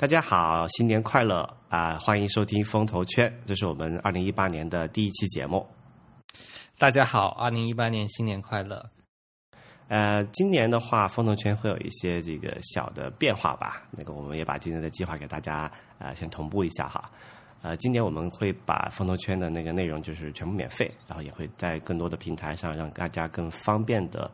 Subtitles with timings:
[0.00, 1.98] 大家好，新年快乐啊！
[1.98, 5.66] 欢迎收听风投圈，这是我们二零一八年的第一期节目。
[6.78, 8.82] 大家好，二零一八年新年快乐。
[9.88, 13.82] 呃，今年的话，风投圈会有一些这个小的变化吧。
[13.90, 17.10] 那个，我们也把今年的计划给大家呃先同步一下哈。
[17.60, 24.30] 呃，今年我们会把风投圈的那个内容就是全部免费，然后也会在更多的平台上让大家更方便的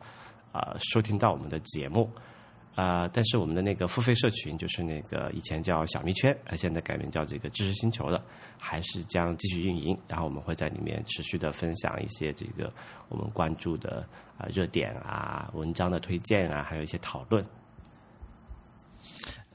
[0.53, 2.09] 啊收听到我们的节目。
[2.77, 8.23] 啊，但是我们的那个付费社群，就是那个以前叫小蜜圈，呃，现在改名叫这个知识星球的，
[8.55, 9.97] 还是将继续运营。
[10.07, 12.71] 然后我们会在里面持续的分享一些这个
[13.09, 17.43] 我们关注的啊热点啊、文章的推荐啊，还有一些讨论。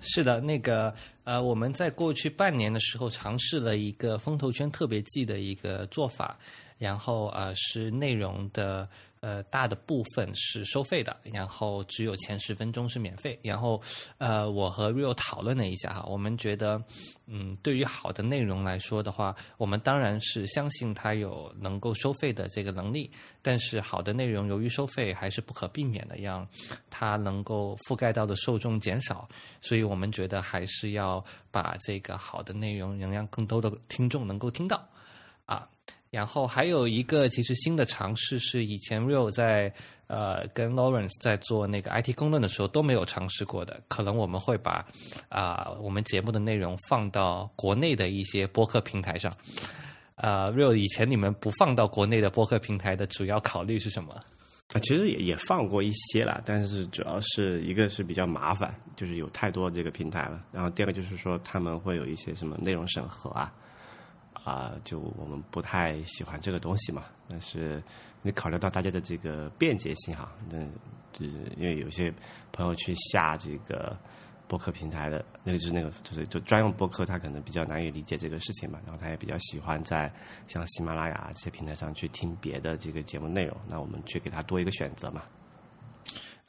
[0.00, 6.36] 是的，那个呃，我们在过去半年的时候尝试了一个风投圈特别季的一个做法，
[6.82, 8.88] 然后呃是内容的。
[9.22, 13.38] 呃，大的部分是收费的，然后只有前十分钟是免费。
[13.40, 13.80] 然后，
[14.18, 16.82] 呃，我和 Rio 讨论了一下哈，我们觉得，
[17.28, 23.08] 嗯，对于好的内容来说的话，我们当然是相信它有能够收费的这个能力。
[23.40, 26.44] 但是，好的内容由于收费还是不可避免的，让
[26.90, 29.28] 它能够覆盖到的受众减少。
[29.60, 34.84] 所以我们觉得还是要把这个好的内容，能让更多的听众能够听到，
[36.12, 39.72] 然后还有一个其实新的尝试是以前 Real 在
[40.08, 44.86] 呃跟 Lawrence 在做那个 IT 公论的时候都没有尝试过的，可能我们会把
[45.30, 49.32] 啊我们节目的内容放到国内的一些播客平台上。
[50.16, 54.12] 啊，Real 以前你们不放到国内的播客平台的主要考虑是什么？
[54.74, 60.44] 啊，其实也也放过一些了，但是主要是一个是比较麻烦，就是有太多这个平台了。
[60.52, 63.50] 然后第二个就是说他们会有一些什么内容审核啊。
[64.44, 67.82] 啊，就我们不太喜欢这个东西嘛，但是
[68.22, 70.58] 你考虑到大家的这个便捷性哈，那
[71.12, 72.12] 就是因为有些
[72.50, 73.96] 朋友去下这个
[74.48, 80.12] 播客平台的，那个就是那个就是就专用播客，他可能比较难以理解这个事情嘛，然后他也比较喜欢在
[80.48, 85.22] 像喜马拉雅这些平台上去听别的这个节目内容，那我们去给他多一个选择嘛。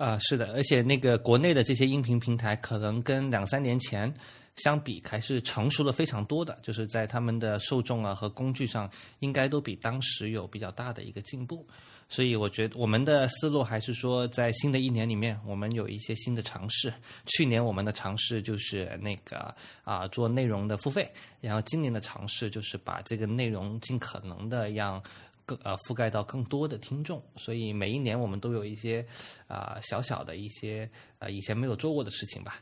[0.04, 4.14] 啊，是的，而且那个国内的这些音频平台，可能跟两三年前。
[4.58, 8.88] 相比还是成熟了非常多的，就是在他们的受众啊和工具上，
[9.18, 11.66] 应该都比当时有比较大的一个进步。
[12.08, 16.94] 所以我觉得我们的思路还是说，在新的一年里面，我们有一些新的尝试。
[17.26, 25.02] 去年我们的尝试就是那个啊做内容的付费，然后今年的尝试就是把这个内容尽可能的让
[25.46, 27.24] 更呃覆盖到更多的听众。
[27.36, 29.06] 所以每一年我们都有一些
[29.48, 30.90] 啊小小的一些
[31.20, 32.60] 呃以前没有做过的事情吧。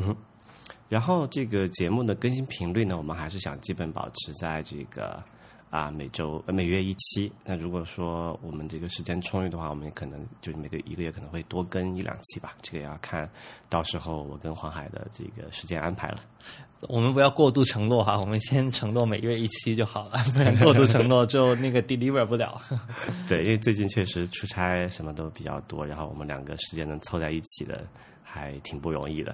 [0.00, 0.16] 嗯。
[0.88, 5.22] 然后这个节目的更新频率呢，我们还是想基本保持在这个
[5.76, 7.30] 啊每周每月一期。
[7.44, 12.54] 那如果说我们这个时间充裕的话，我们可能就是每个一个月可能会多更一两期吧。
[12.62, 13.28] 这个要看
[13.68, 16.20] 到时候我跟黄海的这个时间安排了。
[16.88, 22.58] 我们不要过度承诺哈，我们先承诺每月一期就好了，不然过度承诺就那个 deliver 不了。
[23.28, 27.86] 对，因为最近确实出差什么都比较多，然后我们两个时间能凑在一起的
[28.22, 29.32] 还挺不容易的。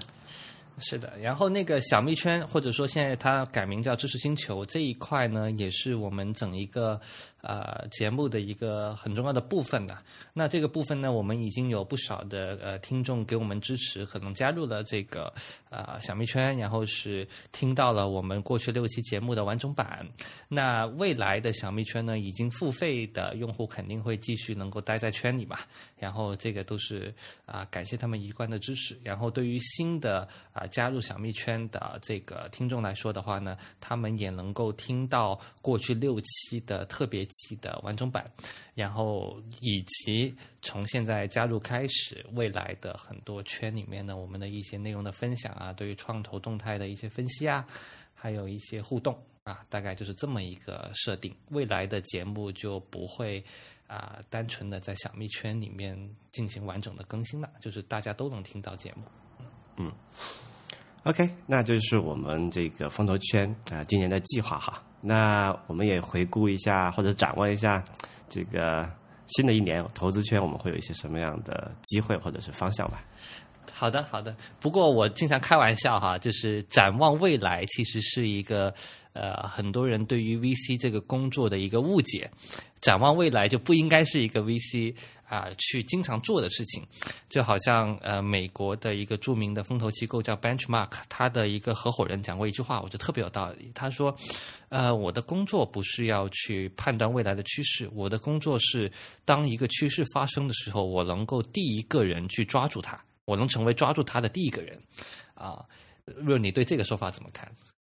[0.79, 7.01] 是的，然后那个小蜜圈，或者说现在它改名叫知识星球这一块呢，也是我们整一个。
[7.43, 9.99] 呃，节目的一个很重要的部分的。
[10.33, 15.35] 那这个部分呢，我们已经有不少的呃听众给我们支持，可能加入了这个
[15.69, 20.09] 呃小蜜圈，然后是听到了我们过去六期节目的完整版。
[20.47, 25.59] 那未来的小蜜圈呢，已经付费的用户肯定会继续能够待在圈里嘛。
[25.99, 27.13] 然后这个都是
[27.45, 28.97] 啊，感谢他们一贯的支持。
[29.03, 37.27] 然后对于新的啊加入小蜜圈的这个听众来说的话呢，他们也能够听到过去六期的特别。
[37.33, 38.25] 期的完整版，
[38.75, 47.67] 然后以及从现在加入开始，未来的很多圈里面呢，我们的一些内容的分享啊，对于创投动态的一些分析啊，
[48.15, 51.35] 还有一些互动啊，大概就是这么一个设定。
[51.51, 53.45] 未来的节目就不会
[53.87, 55.97] 啊，单纯的在小蜜圈里面
[56.31, 59.03] 进行完整的更新了，就是大家都能听到节目。
[59.77, 59.93] 嗯
[61.05, 64.83] ，OK，那就是我们这个风投圈啊，今年的计划哈。
[65.05, 67.83] 那我们也回顾一下，或者展望一下，
[68.29, 68.89] 这个
[69.27, 73.03] 新的一年投资圈我们会有一些什么样的机会或者是方向吧？
[73.73, 74.35] 好的，好的。
[74.59, 78.73] 不过我经常开玩笑哈，就是展望未来，其实是一个
[79.13, 82.31] 呃很多人对于 VC 这个工作的一个误解。
[82.81, 84.95] 展望未来就不应该是一个 VC。
[85.33, 86.87] 啊，去经常做的事情，
[87.31, 93.73] 就好像呃，美国的一个著名的风投机构叫 Benchmark，他的一个合伙人讲过一句话，我觉得特别有道理。
[93.75, 94.15] 他说
[94.69, 98.93] ：“呃，我的工作不是要去判断未来的趋势，我的工作是
[99.25, 104.81] 当一个趋势发生的时候，我能够第一个人去抓住它，我能成为抓住他的第一个人。”
[105.35, 105.65] 啊。
[106.17, 107.49] 若你对这个说法怎么看？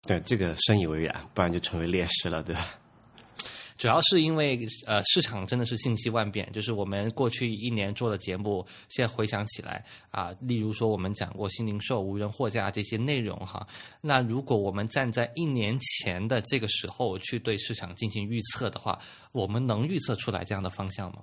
[0.07, 2.69] 对这个深以为然，不然就成为劣势了，对吧？
[3.79, 13.67] 主要是因为呃，市场真的是信息万变，就是我们过去一年做的节目，现在回想起来啊，例如说我们讲过新零售、无人货架这些内容哈，
[14.03, 18.99] 那如果我们站在一年前的这个时候去对市场进行预测的话，
[19.33, 21.23] 我们能预测出来这样的方向吗？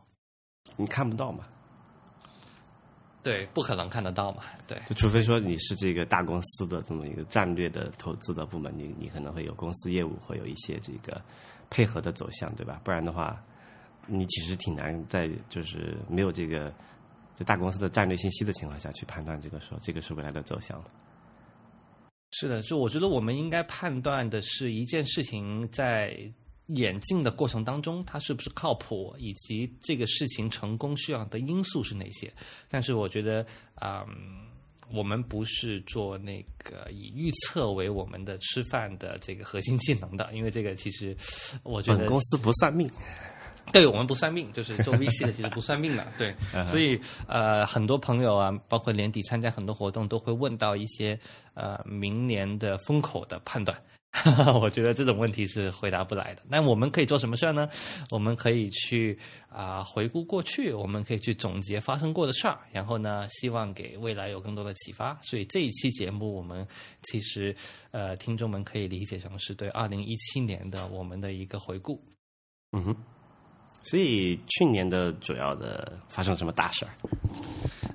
[0.76, 1.46] 你看不到嘛？
[3.24, 4.44] 对，不可能看得到嘛？
[4.68, 11.22] 对，就除非说你是这个大公司的这么一个战略的投资的部门，你你可能会有公司业务，会有一些这个
[11.70, 12.82] 配合的走向，对吧？
[12.84, 13.40] 不然的话，
[14.08, 16.74] 你其实挺难在就是没有这个
[17.36, 20.84] 就大公司的战略信息的情况下去判断这个说这个是未来的走向
[22.32, 26.18] 是的，就我觉得我们应该判断的是一件事情在。
[26.68, 32.32] 演进的过程当中，它是不是靠谱，以及这个事情成功需要的因素是哪些？
[32.70, 33.46] 但是我觉得，
[33.82, 34.06] 嗯，
[34.94, 41.16] 我们不是做那个以预测为我们的吃饭的这个核心技能的，因为这个其实
[41.64, 42.90] 我觉得公司不算命，
[43.72, 46.34] 对我们不算命，就是做 VC 的其实不算命的，对，
[46.68, 51.20] 所以呃，很多朋友啊，包括年底参加很多活动，都会问到一些
[51.54, 53.78] 呃明年的风口的判断。
[54.62, 56.42] 我觉得这种问题是回答不来的。
[56.50, 57.70] 那我们可以做什么事儿呢？
[58.12, 59.18] 我们可以去
[59.50, 65.18] 啊回顾过去，我们可以去总结发生过的事儿，然后呢，希望给未来有更多的启发。
[65.22, 66.68] 所以这一期节目，我们
[67.04, 67.56] 其实
[67.92, 72.04] 呃，听众们可以理解成是对二零一七年的我们的一个回顾。
[72.74, 72.96] 嗯哼。
[73.84, 76.92] 所以去年的主要的发生什么大事儿？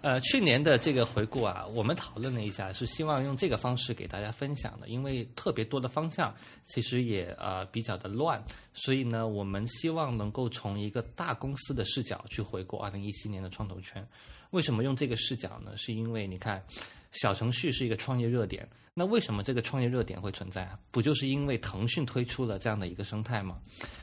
[0.02, 4.88] 呃，去年的这个回顾啊，我们讨论了一下，是希望用这个方式给大家分享的。
[4.88, 6.32] 因为特别多的方向，
[6.64, 8.40] 其实也呃比较的乱，
[8.72, 14.06] 所以呢，我们希望能够从一个大公司的视角去回顾二零一七年的创投圈。
[14.50, 15.76] 为什么用这个视角呢？
[15.76, 16.62] 是因为你看，
[17.10, 18.68] 小程序是一个创业热点。
[18.98, 20.78] 那为什么这个创业热点会存在啊？
[20.90, 23.60] 不就是因为腾讯推出了这样的一个生态吗？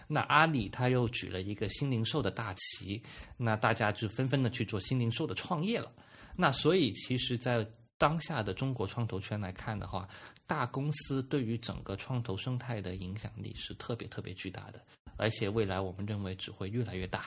[0.07, 3.01] 那阿里他又举了一个新零售的大旗，
[3.35, 5.91] 那大家就纷纷的去做新零售的创业了。
[6.35, 7.67] 那所以其实，在
[7.97, 10.07] 当下的中国创投圈来看的话，
[10.45, 14.79] 大公司对于整个创投生态的影响力是特别特别巨大的，
[15.17, 17.25] 而且未来我们认为只会越来越大。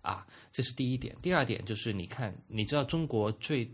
[0.00, 1.14] 啊，这是第一点。
[1.20, 3.70] 第二点就是你看，你知道中国最。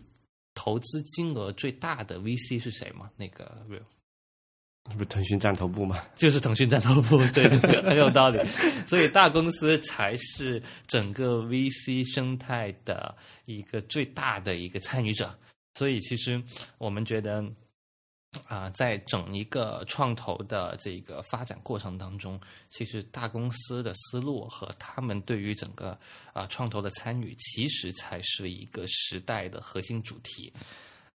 [0.63, 3.11] 投资金额最大的 VC 是谁吗？
[3.17, 3.81] 那个 real，
[4.93, 6.05] 不是腾讯占头部吗？
[6.15, 7.49] 就是腾讯占头部， 对，
[7.83, 8.39] 很有道理。
[8.87, 13.17] 所以大公司才是整个 VC 生态的
[13.47, 15.35] 一个最大的一个参与者。
[15.77, 16.43] 所以其实
[16.77, 17.43] 我们觉得。
[18.47, 25.99] 啊，在整一个创投的这个发展过程当中，其实大公司的思路和他们对于整个
[26.33, 30.53] 啊创投的参与，其实才是一个时代的核心主题。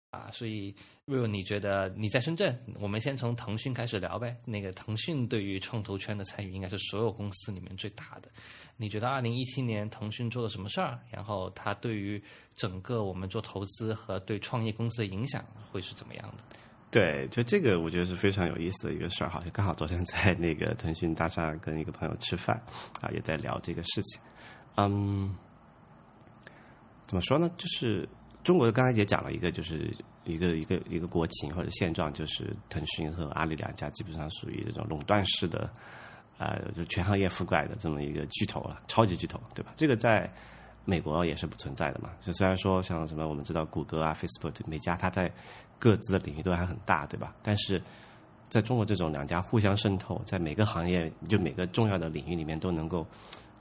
[0.09, 0.75] 啊，所以
[1.05, 2.55] 瑞文，你觉得你在深圳？
[2.79, 4.35] 我们先从腾讯开始聊呗。
[4.45, 8.29] 那个腾讯对于创投圈的参与，应该是所有公司里面最大的。
[8.77, 10.99] 你觉得二零一七年腾讯做了什么事儿？
[11.09, 12.23] 然后它对于
[12.55, 16.43] 整个我们做投资和对创业公司的影响会是怎么样的？
[16.93, 19.39] 对，就这个我觉得是非常有意思的一个事儿哈。
[19.39, 22.55] 就刚好昨天在那个腾讯大厦跟一个朋友吃饭
[23.01, 24.21] 啊，也在聊这个事情。
[24.75, 25.35] 嗯，
[27.07, 27.49] 怎么说呢？
[27.57, 28.07] 就是
[28.43, 29.91] 中国的刚才也讲了一个，就是
[30.23, 35.67] 一个一个一个国情或者现状，就是腾讯和阿里两家基本上属于这种垄断式的，
[36.37, 39.73] 呃，就全行业覆盖的这么一个巨头了，超级巨头，对吧？
[39.75, 40.31] 这个在
[40.85, 42.09] 美国也是不存在的嘛。
[42.21, 45.31] 就虽然说像什么我们知道谷歌啊、Facebook 每家它在
[45.79, 47.35] 各自的领域都还很大，对吧？
[47.41, 47.81] 但是
[48.49, 53.05] 在中国这种两家互相渗透，在每个行业就每个重要的领域里面都能够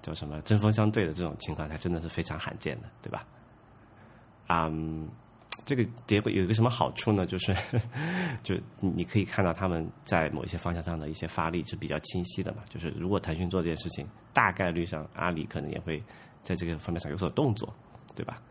[0.03, 3.25] 叫什么针锋相对的这种情况，它真的是非常罕见的，对吧？
[4.49, 5.09] 嗯，
[5.65, 7.25] 这个结果有一个什么好处呢？
[7.27, 7.57] 就是
[8.43, 12.63] 就你可以看到他们在某一些方向上的一些发力是比较清晰的嘛。
[12.69, 16.03] 就是如果腾讯做这件事情，大概率上阿里可能也会
[16.43, 17.75] 在这个方面上有所动作，
[18.15, 18.43] 对吧？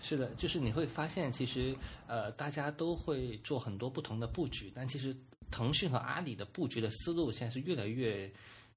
[0.00, 1.76] 是的，就是你会发现，其实
[2.06, 5.16] 呃，大家都会做很多不同的布局，但其实
[5.50, 8.32] 腾讯和阿里的布局的思路现在是越来越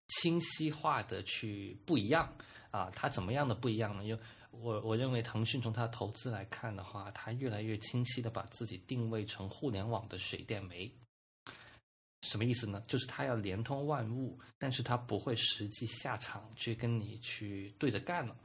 [0.08, 2.28] 清晰化的去不一样
[2.72, 2.90] 啊。
[2.96, 4.04] 它怎么样的不一样呢？
[4.04, 10.92] 因为我我认为腾讯从它投资来看的话，它越来越清晰的把自己定位成互联网的水电煤。
[12.22, 12.82] 什么意思呢？
[12.88, 18.36] 就是他要连通万物，但是他不会实际下场去跟你去对着干了。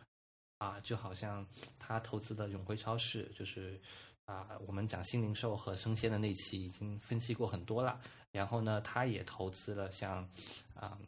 [0.58, 1.46] 啊，就好像
[1.78, 3.78] 他投资的永辉超市，就是
[4.24, 8.00] 啊，我们讲新零售和生鲜的那期已经分析过很多了。
[8.32, 10.26] 然后呢，他也投资了像
[10.74, 10.98] 啊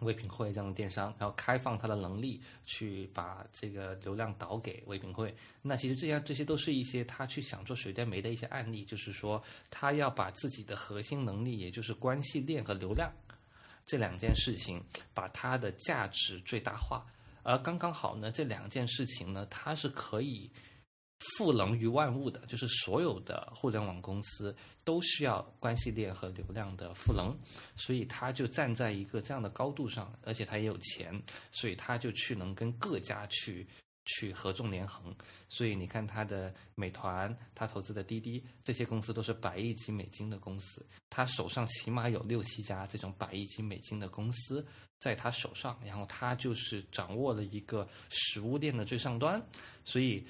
[0.00, 5.34] 唯品会这样的电商，然后开放它的能力去把这个流量导给唯品会。
[5.62, 13.10] 那其实这样这些都是一些他去想做水电煤的一些案例，就是说他要把自己的核心能力，也就是关系链和流量
[13.86, 14.82] 这两件事情，
[15.14, 17.06] 把它的价值最大化。
[17.42, 20.50] 而刚刚好呢，这两件事情呢，它是可以。
[21.18, 24.54] 赋能于万物的，就是所有的互联网公司
[24.84, 27.34] 都需要关系链和流量的赋能，
[27.74, 31.20] 所以他就站在一个这样的高度上，而且他也有钱，
[31.50, 33.66] 所以他就去能跟各家去
[34.04, 35.14] 去合纵连横。
[35.48, 44.64] 所以你看他的美团，他投资的滴滴，这些公司都是百亿级美金的公司，他手上起码有六七家这种百亿级美金的公司
[44.98, 49.42] 在他手上，然后他就是掌握了一个食物链的最上端，
[49.82, 50.26] 所以。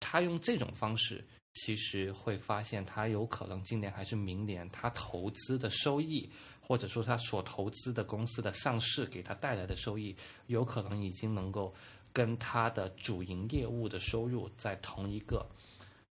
[0.00, 6.28] 他用这种方式，其实会发现，他有可能今年还是明年，他投资的收益，
[6.60, 10.16] 或者说他所投资的公司的上市给他带来的收益，
[10.46, 11.72] 有可能已经能够
[12.12, 15.46] 跟他的主营业务的收入在同一个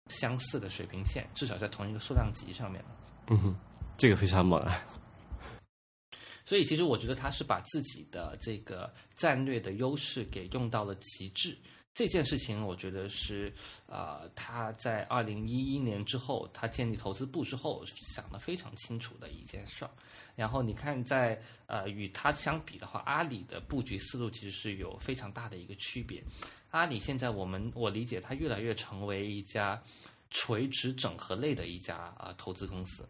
[0.08, 2.84] 相似的水平线，至少在同一个数量级上面。
[3.28, 3.56] 嗯哼，
[3.96, 4.84] 这个非常猛啊！
[6.44, 11.56] 所以，其实我觉得他是把自己的这个战略的优势给用到了极致。
[11.98, 13.52] 这件事情，我觉得是，
[13.86, 19.90] 呃，他在二零一一年之后，他建立投资部之后想的非常清楚的一件事儿。
[20.36, 21.36] 然后你看，在
[21.66, 26.22] 呃与他相比的话，阿里的布局思路其实是有非常大的一个区别。
[26.70, 29.82] 阿里现在我们我理解，它越来越成为一家
[30.30, 33.04] 垂直整合类的一家啊投资公司。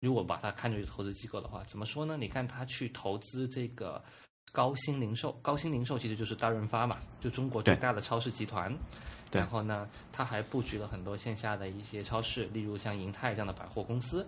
[0.00, 2.16] 如果把它看作是投资机构的话，怎么说呢？
[2.16, 4.02] 你看他去投资这个。
[4.50, 8.74] 高新零售，高新零售其实就是大润发嘛，就中国最大的超市集团。
[9.30, 14.26] 然后呢，它还布局了很多线下的一些超市，例如像银泰这样的百货公司。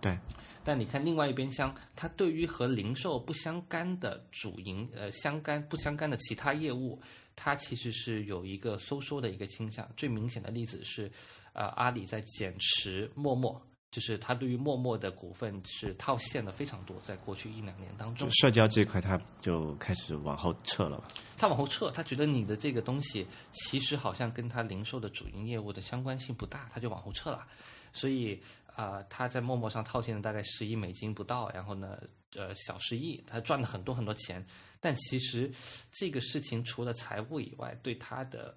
[0.00, 0.18] 对。
[0.62, 7.00] 但你看另外一边厢，它对于和零售不相干的主营呃相干不相干的其他业务，
[7.34, 9.86] 它其实是有一个收缩的一个倾向。
[9.96, 11.10] 最明显的例子是，
[11.54, 13.60] 呃，阿里在减持陌陌。
[13.90, 21.02] 就是他对于陌陌的股份是套现的非常多，在过去一两年当中，社交这一块他就开始往后撤了。
[21.36, 27.44] 他往后撤，他觉得你的这个东西其实好像跟他零售的主营业务的相关性不大，他就往后撤了。
[27.92, 28.40] 所以
[28.76, 31.98] 啊，他在陌陌上套现了大概十亿美金不到，然后呢，
[32.36, 34.46] 呃，小十亿，他赚了很多很多钱。
[34.78, 35.50] 但其实
[35.90, 38.56] 这个事情除了财务以外，对他的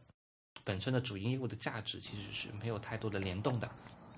[0.63, 3.67] 本身的主营业务的价值其实是没有太多的联动的。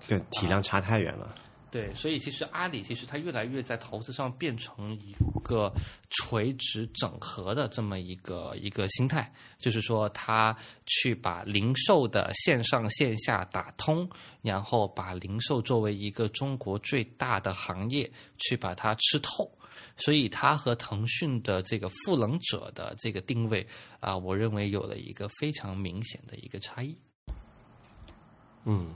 [0.06, 1.34] 对，体量差太远了。
[1.68, 5.70] 对，所以其实阿里其实它越来越在投资上变成一个
[6.08, 14.08] 垂直整合的这么一个一个心态，就是说它去把零售的线上线下打通，
[14.40, 19.50] 然后把零售作为一个中国最大的行业去把它吃透。
[19.98, 23.66] 所以它和腾讯的这个赋能者的这个定位
[24.00, 26.96] 啊，我认为有了一个非常明显的一个差异。
[28.64, 28.94] 嗯。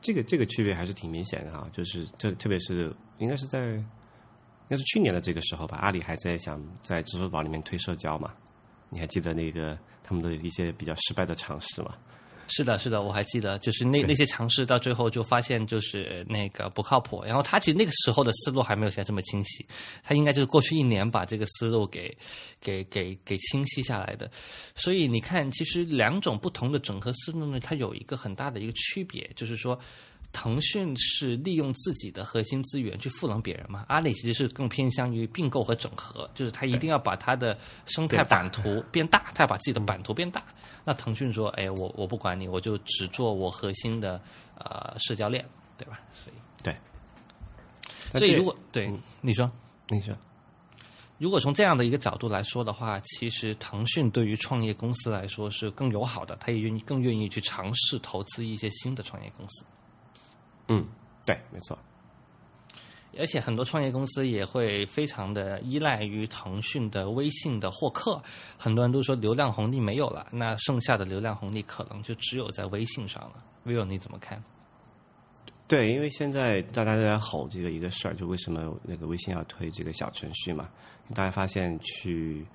[0.00, 8.32] 这个这个区别还是挺明显的哈，就是特特别是应该是在应该是去年的这个时候吧，阿里还在想在支付宝里面推社交嘛，
[8.88, 11.96] 你还记得那个他们的一些比较失败的尝试吗？
[12.50, 17.22] 是的，是的，我还记得，就是那那些尝试到最后就发现就是那个不靠谱。
[17.24, 19.64] 然后他其实那个时候的思路还没有现在这么清晰，
[20.02, 22.14] 他应该就是过去一年把这个思路给
[22.60, 24.30] 给给给清晰下来的。
[24.74, 29.78] 所以你看，其实两种不同的整合思路呢，它有一个很大的一个区别，就是说。
[30.32, 33.84] 腾讯是利用自己的核心资源去赋能别人嘛？
[33.88, 40.42] 阿里其实是更偏向于并购和整合，就是他一定要把它的生态版图 变大，他要把自己的版图变大。
[40.84, 44.20] 那腾讯说：“哎，我我不管你，我就只做我核心的
[44.56, 45.44] 呃社交链，
[45.76, 46.76] 对吧？”所以对，
[48.18, 49.50] 所以如果对你说
[49.88, 50.16] 你说，
[51.18, 59.64] 如果从这样的一个角度来说的话，其实腾讯对于创业公司来说是更友好的，他也愿意更愿意去尝试投资一些新的创业公司。
[60.70, 60.86] 嗯，
[61.26, 61.78] 对，没错。
[63.18, 68.22] 而且很多创业公司也会非常的依赖于腾讯的微信的获客。
[68.56, 73.44] 很多人都说流量红利没有了，那剩下的流量红利可能就只有在微信上了。
[73.66, 74.40] Vivo 你怎么看？
[75.66, 80.68] 对，因为现在大家都在吼这个一个事儿，就为什么那个微信要推这个小程序嘛？
[81.12, 82.46] 大家发现去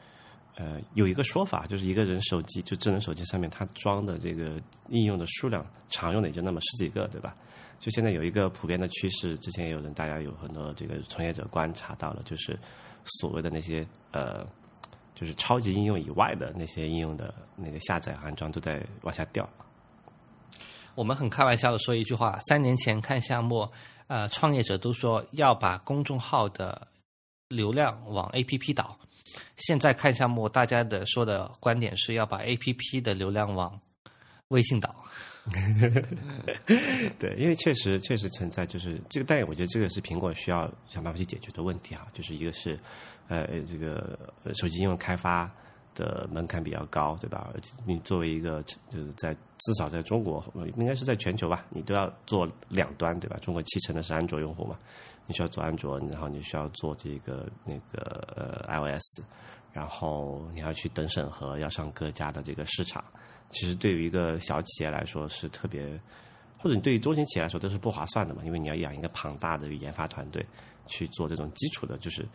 [0.56, 4.58] 呃有一个说法，就是一个人手机就智能手机上面它装的这个
[4.88, 7.36] 应用的数量，常用的也就那么十几个，对吧？
[7.80, 12.58] 就现在有一个普遍的趋势，之前也有人大家有很多这个从业者观察到了，就是
[13.04, 14.46] 所谓的那些呃，
[15.14, 19.48] 就是超级应用以外的那些应用的那个下载安装都在往下掉。
[20.96, 23.70] 我们很开玩笑的说一句话：三年前看项目，
[24.08, 26.88] 呃，创业者都说要把公众号的
[27.50, 28.98] 流量往 APP 导。
[29.58, 33.78] 现在看项目，大家的说的观点是要把 APP 的流量往
[34.48, 34.96] 微信导。
[37.20, 42.08] 对，因为确实确实存在，就是这个，但我觉得这个是苹果需要想办法去解决的问题哈。
[42.14, 42.80] 就是一个是，
[43.28, 44.18] 呃，这个
[44.56, 45.48] 手机应用开发
[45.94, 47.54] 的门槛比较高，对吧？
[47.86, 50.44] 你作为一个就是在至少在中国，
[50.78, 53.38] 应该是在全球吧，你都要做两端，对吧？
[53.38, 54.80] 中国七成的是安卓用户嘛，
[55.28, 59.22] 你需要做安卓，然后你需要做这个那个呃 iOS，
[59.72, 63.04] 然后你要去等审核，要上各家的这个市场。
[63.50, 65.82] 其实对于一个小企业来说是特别，
[66.58, 70.46] 或者你对于中型企业来说都是不划算的嘛，因为你要养一个庞大的研发团队
[70.88, 72.26] 去做这种基础的，就是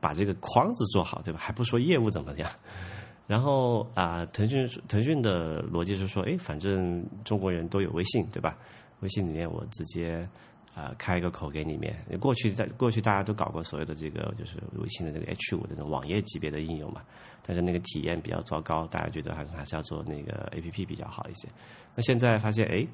[0.00, 1.38] 把这个框子做好，对吧？
[1.40, 2.50] 还不说业务怎么样。
[3.26, 8.56] 然后啊，腾讯腾讯的逻辑是说，哎，反正中国人都有微信，对吧？
[9.00, 10.28] 微信里面我直接
[10.76, 11.96] 啊开一个口给里面。
[12.20, 17.02] 过去在过去大家都搞过所谓的这个就是微信的这个 H 五的这种网页级别的应用嘛。
[17.48, 21.48] 但是那个体验比较糟糕，大家觉得还是还是要做那个 A P P 比较好一些。
[21.94, 22.84] 那现在发现，哎，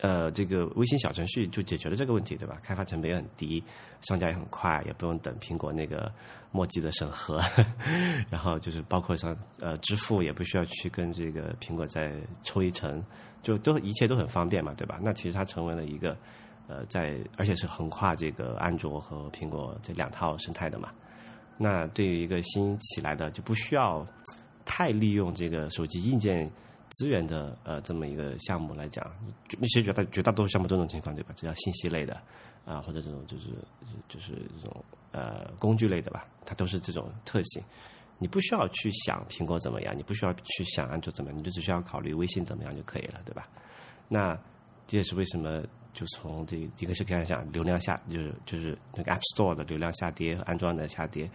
[0.00, 2.58] 呃，这个微信小程序就解决了这个问题，对吧？
[2.64, 3.62] 开发成本也很低，
[4.00, 6.12] 上架也很快，也不用等苹果那个
[6.50, 7.40] 墨迹的审核。
[8.28, 13.00] 然后就是包括像呃支付也不需要去跟这个苹果再抽一层，
[13.40, 14.98] 就都一切都很方便嘛，对吧？
[15.00, 16.16] 那其实它成为了一个
[16.68, 20.90] 呃在而且是横跨这个安卓和苹果这两套生态的嘛。
[21.56, 24.06] 那对于一个新起来的就不需要
[24.64, 26.48] 太利用这个手机硬件
[26.90, 29.04] 资源的呃这么一个项目来讲，
[29.48, 31.32] 其实绝大绝大多数项目这种情况对吧？
[31.34, 32.16] 只要信息类的
[32.64, 33.46] 啊或者这种就是
[34.08, 37.60] 就是这种呃工具类的吧，它都是这种特性。
[38.18, 43.48] 你不需要去想苹果怎么样，你不需要去想安卓怎么样，你就只需要考虑微信怎么样就可以了，对吧？
[44.06, 44.38] 那
[44.86, 45.62] 这也是为什么。
[45.98, 51.28] 就从这一个是看一下流量下，就是就是那个 App Store 的流量下跌，安装的下跌，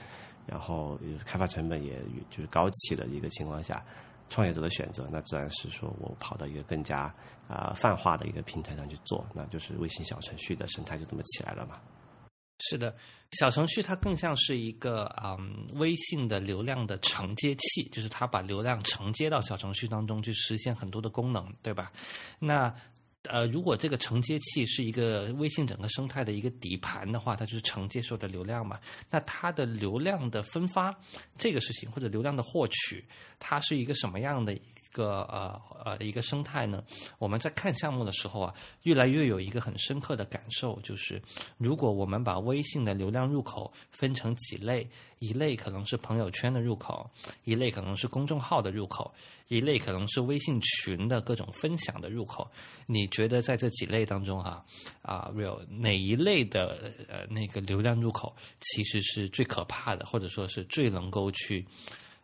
[0.47, 3.83] 然后开发成本也就是高企的一个情况下，
[4.29, 7.13] 创业者的选择，那自然是说我跑到一个更加
[7.49, 11.77] 啊泛化的一个平台上去做，那就是微信小程序的生态就这么起来了嘛。
[12.59, 12.95] 是的，
[13.33, 21.91] 小程序它更像是一个嗯微信的流量的承接器，就是它把流量承接到小程序当中去实现很多的功能，对吧？
[22.39, 22.73] 那
[23.29, 28.79] 呃，如果这个承接器是一个微信整个生态的一个底盘的话，它就是承接所有的流量嘛。
[29.09, 30.93] 那它的流量的分发
[31.37, 33.03] 这个事情，或者流量的获取，
[33.39, 34.57] 它是一个什么样的？
[34.93, 36.81] 个呃呃一个生态呢，
[37.19, 38.53] 我们在看项目的时候啊，
[38.83, 41.21] 越来越有一个很深刻的感受，就是
[41.57, 44.87] 如果我们把微信的流量入口分成几类，
[45.19, 47.09] 一类可能是朋友圈的入口，
[47.43, 49.11] 一类可能是公众号的入口，
[49.47, 52.49] 一类可能是微信群的各种分享的入口。
[52.85, 54.63] 你觉得在这几类当中哈
[55.01, 61.65] 啊，real 哪一类的呃那个流量入口其实是最可怕的，或者说是最能够去。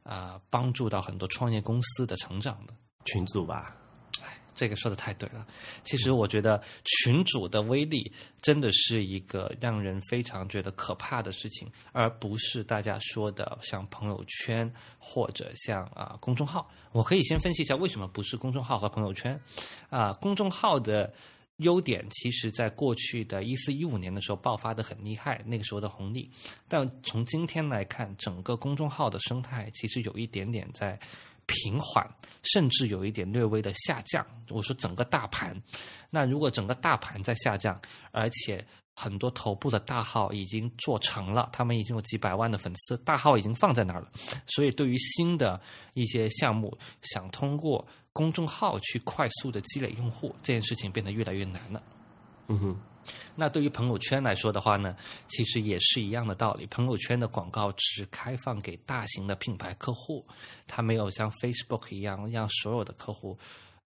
[0.03, 2.73] 啊，帮助到很多创业公司的成长的
[3.05, 3.75] 群组吧，
[4.21, 5.45] 哎，这个说的太对了。
[5.83, 16.69] 其实我觉得群主的威力真的是一个让人非常觉得可怕的事情，而不是大家说的像朋友圈或者像啊公众号。
[16.91, 19.39] 我可以先分析一下为什么不是公众号和朋友圈
[19.89, 21.13] 啊，公众号的。
[21.59, 26.29] 优点其实，在过去的一四一五年的时候爆发的很厉害，那个时候的红利。
[26.67, 30.97] 但从今天来看，整个公众号的生态其实有一点点在
[31.45, 32.09] 平缓，
[32.43, 34.25] 甚至有一点略微的下降。
[34.49, 35.53] 我说整个大盘，
[36.09, 37.77] 那如果整个大盘在下降，
[38.11, 44.09] 而且很多头部的大号已经做成了，他们已经有几百万的粉丝，大号已经放在那儿了，
[44.47, 45.59] 所以对于新的
[45.93, 47.85] 一些项目，想通过。
[48.13, 51.81] 公众号去快速的积累用户这件事情变得越来越难了。
[52.47, 52.75] 嗯哼，
[53.35, 54.95] 那对于朋友圈来说的话呢，
[55.27, 56.65] 其实也是一样的道理。
[56.65, 60.25] 朋友圈的广告只开放给大型的品牌客户，
[60.65, 63.37] 它没有像 Facebook 一样让所有的客户。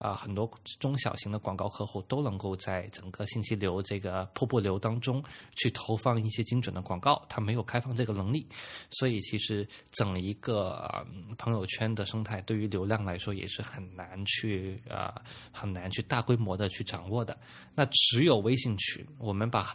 [0.04, 5.24] 啊，很多中小型的广告客户都能够在整个信息流这个瀑布流当中
[5.56, 8.46] 去投放一些精准的广告，它没有开放这个能力，
[8.90, 11.06] 所以其实整一个
[11.38, 17.34] 朋友圈的生态对于流量来说也是很难去啊很难去大规模的去掌握的。
[17.74, 19.74] 那只有微信群，我们把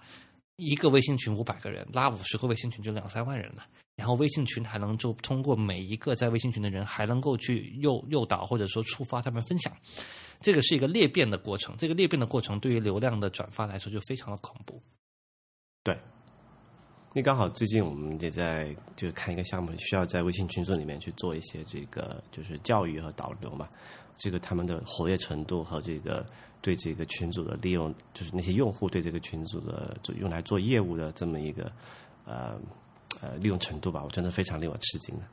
[0.58, 3.66] 一个微信群五百个人拉五十个微信群就两三万人了。
[4.00, 9.76] 然后微信群还能就通过每一个在微信群的人，还能够去诱诱导或者说触发他们分享，
[10.40, 11.76] 这个是一个裂变的过程。
[11.78, 14.82] 这个裂变的过程对于流量的转发来说就非常的恐怖。
[15.84, 16.00] 对，
[17.14, 23.68] 那刚好最近我们也在就是看一个项目，需要在微信群组里面去做一些这个就是教育和导流嘛。
[24.16, 26.26] 这个他们的活跃程度和这个
[26.62, 31.70] 对这个群组的利用，就是那些用户对这个群组的用来做业务的这么一个
[32.24, 32.58] 呃。
[33.22, 35.24] 呃利用程度吧，我真的非常令我吃惊的。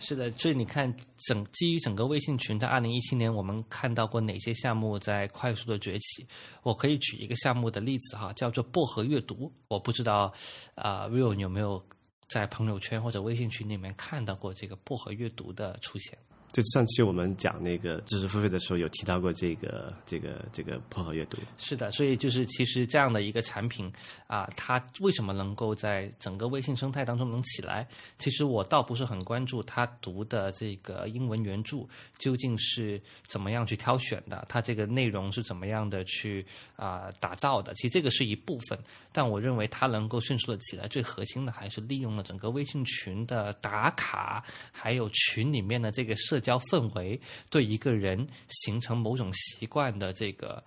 [0.00, 0.92] 是的，所以你看，
[1.28, 6.26] 整基于整个微信群，在二零一七年，我们看到过哪些项目在快速的崛起？
[6.62, 9.50] 我可以举一个项目的例子哈，叫做薄荷阅读。
[9.68, 10.34] 我不知道
[10.74, 11.82] 啊，Real 你有没有
[12.28, 16.18] 在朋友圈或者微信群里面看到过这个薄荷阅读的出现？
[16.54, 21.36] 就上期我们讲那个知识付费的时候，有提到过这个这个这个薄荷阅读。
[21.58, 23.92] 是的，所以就是其实这样的一个产品
[24.28, 27.84] 啊，它为什么能够在整个微信生态当中能起来？
[28.18, 31.78] 其实我倒不是很关注它读的这个英文原著
[32.18, 37.74] 究竟是怎么样去挑选的，它这个内容是怎么样的去啊打造的。
[37.74, 38.78] 其实这个是一部分，
[39.10, 46.40] 但我认为它能够迅速的起来，最核心的还是利用了整个微信群的打卡，还有群里面的这个设。
[46.44, 50.62] 交氛围对一个人形成某种习惯的这个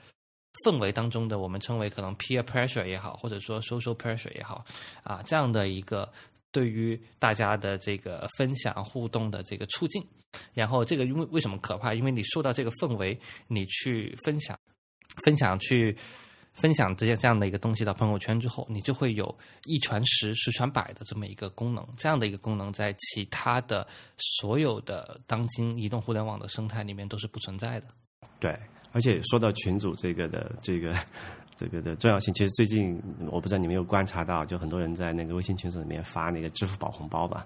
[0.66, 4.66] 氛围当中的，我们称为可能 peer pressure 也好，或者说 social pressure 也好，
[5.04, 6.12] 啊，这样的一个
[6.52, 10.06] 对于大家的这个分享互动的这个促进，
[10.54, 11.94] 然后这个因为为什么可怕？
[11.94, 14.60] 因为你受到这个氛围，你去分享，
[15.24, 15.96] 分享去。
[16.58, 19.34] 分享这些这样的一个东西到朋友圈之后，你就会有
[19.66, 21.88] 一传十、十传百的这么一个功能。
[21.96, 27.86] 这样的一个功能，在其他的所有的当今移动互联网的生态里面都是不存在的。
[28.40, 28.58] 对，
[28.92, 30.96] 而且说到群组这个的这个
[31.56, 33.00] 这个的重要性，其实最近
[33.32, 37.46] 我不知道你们有观察到，就很多人在那个微信群组里面发那个支付宝红包吧。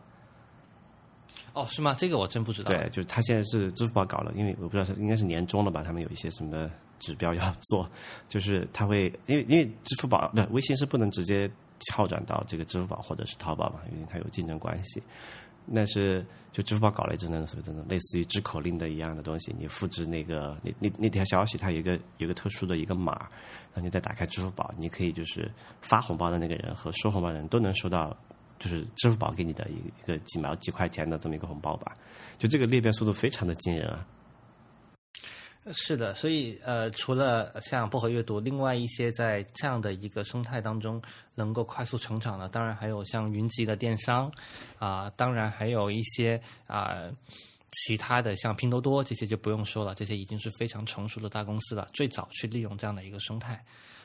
[1.54, 1.96] 哦，是吗？
[1.98, 2.74] 这个我真不知道。
[2.74, 6.70] 对，就是他现在是支付宝搞了，因为我不知道是应该是年终了吧，他们有一些什么。
[7.02, 7.90] 指标要做，
[8.30, 15.02] 就是他会，因为因为支付宝不微信是不能直接跳转到这个支付宝或者是淘宝嘛，因为它有竞争关系。
[15.66, 23.14] 那是就支付宝搞了一阵那什么这种类似于支口令的一样的东西，你复制那个那那那条消息，它有一个有个特殊的一个码，
[23.74, 28.16] 然后你再打开支付宝，你可以就是发红包的那个人和收红包的人都能收到，
[28.62, 31.98] 就是支付宝给你的一个几毛几块钱的这么一个红包吧。
[32.38, 34.06] 就这个裂变速度非常的惊人啊！
[35.74, 41.00] 是的，所以呃，除了像薄荷阅读，另外一些在这样的一个生态当中
[41.36, 44.32] 能够快速成长的，当然还有像云集的电商，
[44.80, 47.10] 啊，当然还有一些啊
[47.86, 53.64] 其他的像拼多多这些就不用说了，这些已经是非常成熟的大公司了，最早去利用这样的一个生态。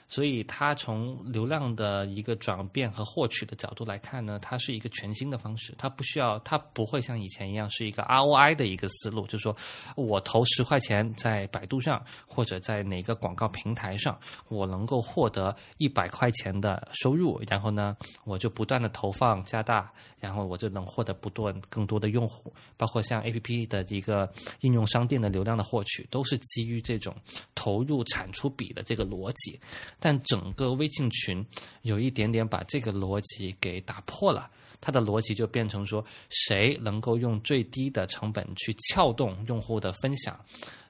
[0.09, 5.75] 所以，它从流量的一个转变和获取的角度来看呢，它是一个全新的方式。
[5.77, 9.57] 它不需要，它不会像以前一样是一个 ROI 的一个思路，就是说
[9.97, 14.16] 我投十块钱在百度上或者在哪个广告平台上，
[14.49, 22.55] 我能够获得一百块钱的收入，然后呢，我就不断的投放加大，然后我就能获得不断更多的用户。
[22.77, 27.14] 包括像 APP 的一个应用商店的流量的获取，都是基于这种
[27.57, 29.59] 投入产出比的这个逻辑。
[29.99, 31.45] 但整个微信群
[31.83, 40.39] 有一点点把这个逻辑给打破了，它的逻辑就变成说，谁能够用最低的成本去撬动用户的分享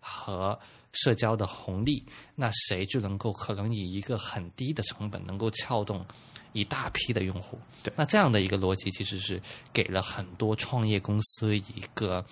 [0.01, 0.59] 和
[0.93, 6.05] 社交的红利，那谁就能够可能以一个很低的成本能够撬动
[6.53, 7.59] 一大批的用户。
[7.83, 9.41] 对，那这样的一个逻辑其实是
[9.73, 12.25] 给了很多创业公司一个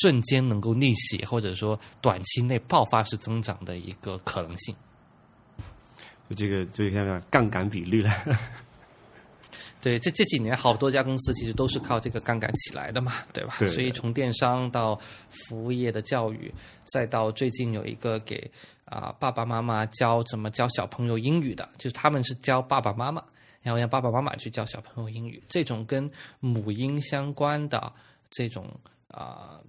[0.00, 4.74] 瞬间能够逆袭，或者说短期内爆发式增长的一个可能性。
[6.34, 8.10] 这个就像杠杆比率了，
[9.80, 13.56] 对，这这几年好多家公司其实都是靠这个杠杆起来的嘛，对吧？
[13.58, 14.98] 所以从电商到
[15.30, 16.52] 服务业的教育，
[16.84, 18.50] 再到最近有一个给
[18.84, 23.24] 啊爸爸妈妈教怎么教小朋友英语的，就是他们是教爸爸妈妈，
[23.62, 27.92] 然后让爸爸妈妈去教小朋友英语，这种跟母婴相关的
[28.30, 28.70] 这种
[29.08, 29.60] 啊。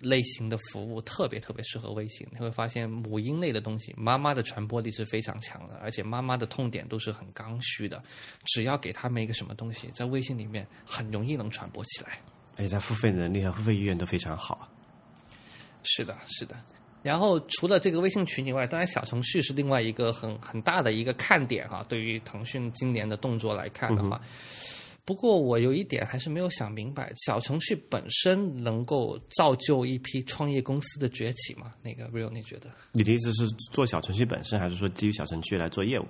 [0.00, 8.02] 类型的服务特别特别适合微信，你会发现母婴类的东西，妈妈的传播力是非常强的，而且妈妈的痛点都是很刚需的，
[8.44, 12.20] 只要给他们一个什么东西，在微信里面很容易能传播起来，
[12.56, 14.68] 而且它付费能力和付费意愿都非常好。
[15.82, 16.54] 是的，是的。
[17.02, 21.84] 然后除了这个微信群以外，当然小程序是另外一个很很大的一个看点哈。
[21.88, 24.20] 对于腾讯今年的动作来看的话。
[25.08, 31.72] 不过我有一点还是没有想明白，小程序本身能够造就一批创业公司的崛起吗？
[31.80, 32.68] 那个 real 你觉得？
[32.92, 36.04] 你的意思是做小程序本身，还是说基于小程序来做业务？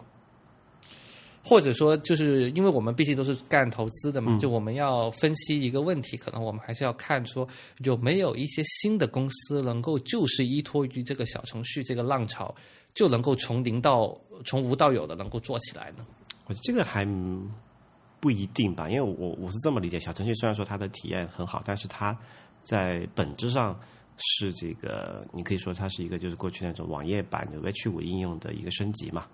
[1.45, 7.47] 或者说，就是因为我们毕竟都是干投资的嘛，就我们要分析一个问题，可能我们还是要看说
[7.85, 12.53] 有没有一些新的公司能够就是依托于这个小程序这个浪潮，
[12.95, 16.05] 就能够从零到从无到有的能够做起来呢？
[16.47, 17.07] 我这个还。
[18.21, 22.17] 不一定吧，因为我我是这么理解，小程序虽然说它的体验很好，但是它
[22.63, 23.79] 在本质上
[24.17, 29.27] 是这个，你可以说它是一个就是过去那种网页版的 H 五应用的一个升级嘛。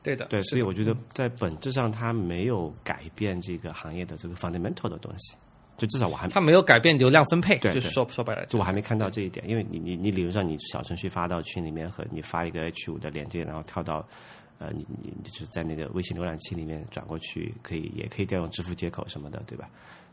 [0.00, 5.34] 对的，对，所以我觉得在本质上它没有改变这个行业的这个 fundamental 的东西，
[5.76, 14.06] 就至少我还它没有改变流量分配，对就是说说白了，就我还没看到这一点，因为你你你理论上你小程序发到群里面和你发一个 H 五的链接，然后跳到
[14.58, 19.68] 呃你你就是在那个微信浏览器里面转过去，可以也可以调用支付接口什么的，对吧？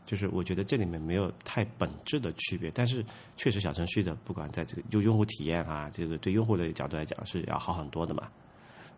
[0.06, 3.04] 就是我觉得这里面没有太本质的区别，但是
[3.36, 8.28] 确实小程序的不管在这个就用户体验啊，这个对用户的角度来讲是要好很多的嘛，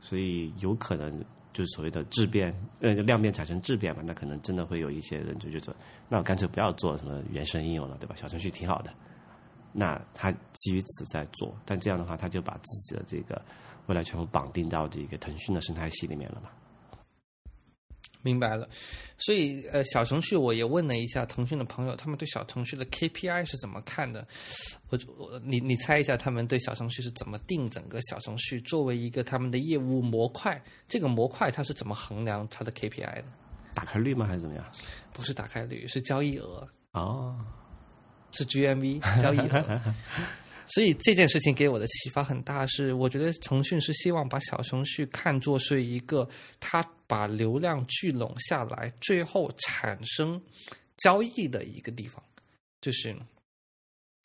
[0.02, 1.18] 所以有可能
[1.54, 5.74] 就是所谓的质变呃量变产生质变嘛，那可能真的会有一些人就觉得，
[6.10, 8.14] 那我干脆不要做什么原生应用了，对吧？
[8.14, 8.92] 小程序挺好的，
[9.72, 13.40] 那他基于此在做，但这样的话，他就把自己的这个
[13.86, 16.50] 未来全部绑定到这个腾讯的生态系里面了嘛。
[18.20, 18.68] 明白了，
[19.16, 24.26] 所以呃，小程序我也问了一下腾讯的朋友，他们对小程序的 KPI 是怎么看的？
[24.90, 30.60] 我我你你猜一下，他们对小程序是怎么定整个小程序作为一个他们的业务模块？
[30.88, 33.24] 这个模块它是怎么衡量它的 KPI 的？
[33.72, 34.26] 打开率吗？
[34.26, 34.64] 还是怎么样？
[35.12, 37.38] 不是打开率，是交易额，哦，
[38.32, 39.80] 是 GMV 交易额。
[40.70, 46.28] 所以这件事情给我的启发很大，是我觉得腾讯是希望把小程序看作是一个
[46.60, 50.38] 它把流量聚拢下来，最后产生
[50.98, 52.22] 交易的一个地方，
[52.82, 53.16] 就是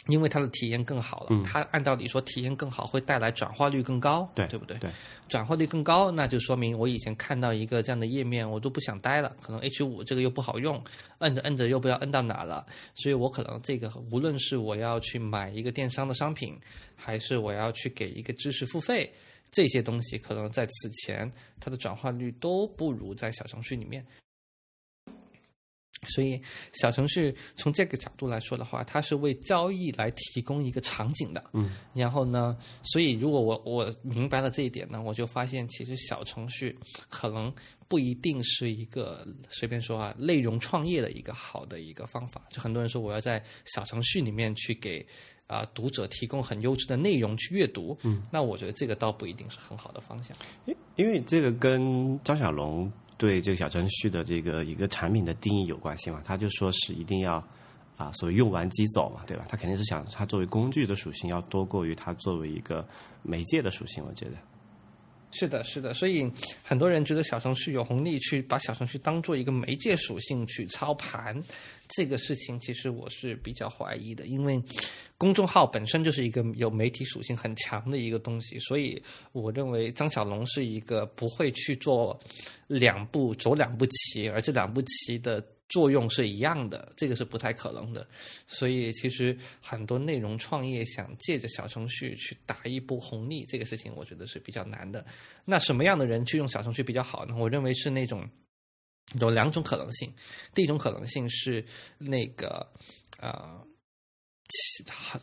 [0.07, 4.77] 因为它的体验更好了，嗯它按道理说体验更好会带来转化率更高，对对不对？
[4.77, 4.89] 对，
[5.29, 9.33] 转化率更高，那就说明我以前看到一个这样的页面，我都不想待了。
[9.41, 10.83] 可能 H 五这个又不好用，
[11.19, 16.59] 摁着摁着又不知道摁到哪了，所以我可能这个无论是我要去买一个电商的商品，
[16.95, 19.09] 还是我要去给一个知识付费，
[19.51, 24.05] 这些东西可能在此前它的转化率都不如在小程序里面。
[26.07, 26.41] 所以，
[26.73, 31.43] 小程序从这个角度来说的话，它是为交易来提供一个场景的。
[31.53, 36.77] 嗯，然后呢，所以如果我我明白了这一点呢，我就发现其实小程序
[37.09, 37.53] 可能
[37.87, 42.41] 不一定是一个随便说啊内容创业的一个好的一个方法。
[42.49, 45.05] 就很多人说我要在小程序里面去给
[45.45, 50.35] 啊、读者提供很优质的内容去阅读，嗯，那我觉得这个倒不一定是很好的方向。
[50.65, 57.43] 因因为这个跟张小龙对这个小程序的这个一个产品的定义有关系嘛，他就说是一定要
[57.95, 59.45] 啊，所谓用完即走嘛，对吧？
[59.47, 62.85] 他肯定是想它作为工具的属性要多过于它作为一个
[63.21, 64.31] 媒介的属性，我觉得。
[65.33, 71.43] 是的，是的，所以很多人觉得小程序有红利，去把小程序当做一个媒介属性去操盘，
[71.89, 74.61] 这个事情其实我是比较怀疑的，因为
[75.17, 82.19] 公众号本身就是一个有媒体属性很强的一个东西，所以我认为张小龙是一个不会去做
[82.67, 85.43] 两步走两步棋，而这两步棋的
[85.73, 88.07] 作用是一样的，这个是不太可能的。
[88.47, 95.03] 所以其实很多内容创业想借着小程序去打一波红利，这个事情我觉得是比较难的。
[95.43, 97.35] 那什么样的人去用小程序比较好呢？
[97.35, 98.29] 我认为是那种
[99.19, 100.13] 有两种可能性。
[100.53, 101.65] 第一种可能性是
[101.97, 102.71] 那个
[103.17, 103.65] 呃。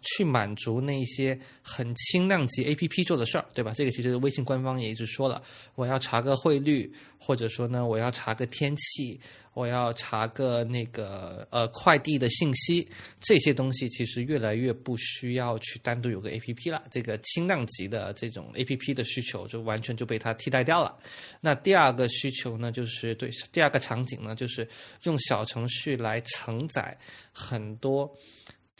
[0.02, 3.72] 去满足那些很轻量级 A P P 做的事儿，对吧？
[3.74, 5.42] 这个其实微信官方也一直说了，
[5.74, 9.20] 我要查个汇率，或者说呢，我要查个天气，
[9.54, 12.88] 我要查个那个呃快递的信息，
[13.20, 16.82] 这些东西其实越来越不需要去单独有个 A P P 了。
[16.90, 20.96] 这个轻量级的这种 A P P 的需求就完全就被它替代掉了。
[21.40, 24.66] 那第二个需求呢，就是对第二个场景呢，就是
[25.02, 26.96] 用小程序来承载
[27.32, 28.10] 很多。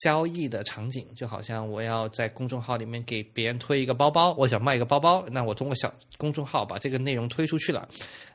[0.00, 7.86] 交易的场景，就好像我要在公众号里面给别人推一个包包，我想卖一个包包，那我通过小公众号把这个内容推出去了。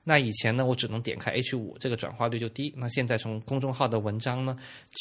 [0.04, 2.72] 那以前呢，我只能点开 H 五，这个转化率就低。
[2.78, 4.56] 那现在从公众号的文章呢，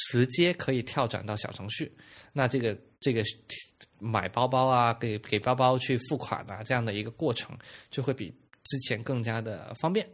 [0.09, 1.93] 直接可以跳转到小程序，
[2.33, 3.23] 那这个这个
[3.99, 7.55] 买包包啊，给给包包去付款啊，这样的一个过程，
[7.91, 10.09] 就会比之前更加的方便。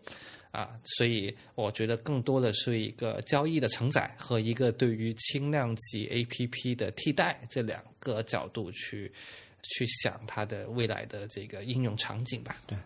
[0.51, 9.11] 啊，所以我觉得更多的是一个交易的承载和一个对于轻量级 APP 的替代这两个角度去
[9.63, 12.57] 去想它的未来的这个应用场景吧。
[12.67, 12.77] 对，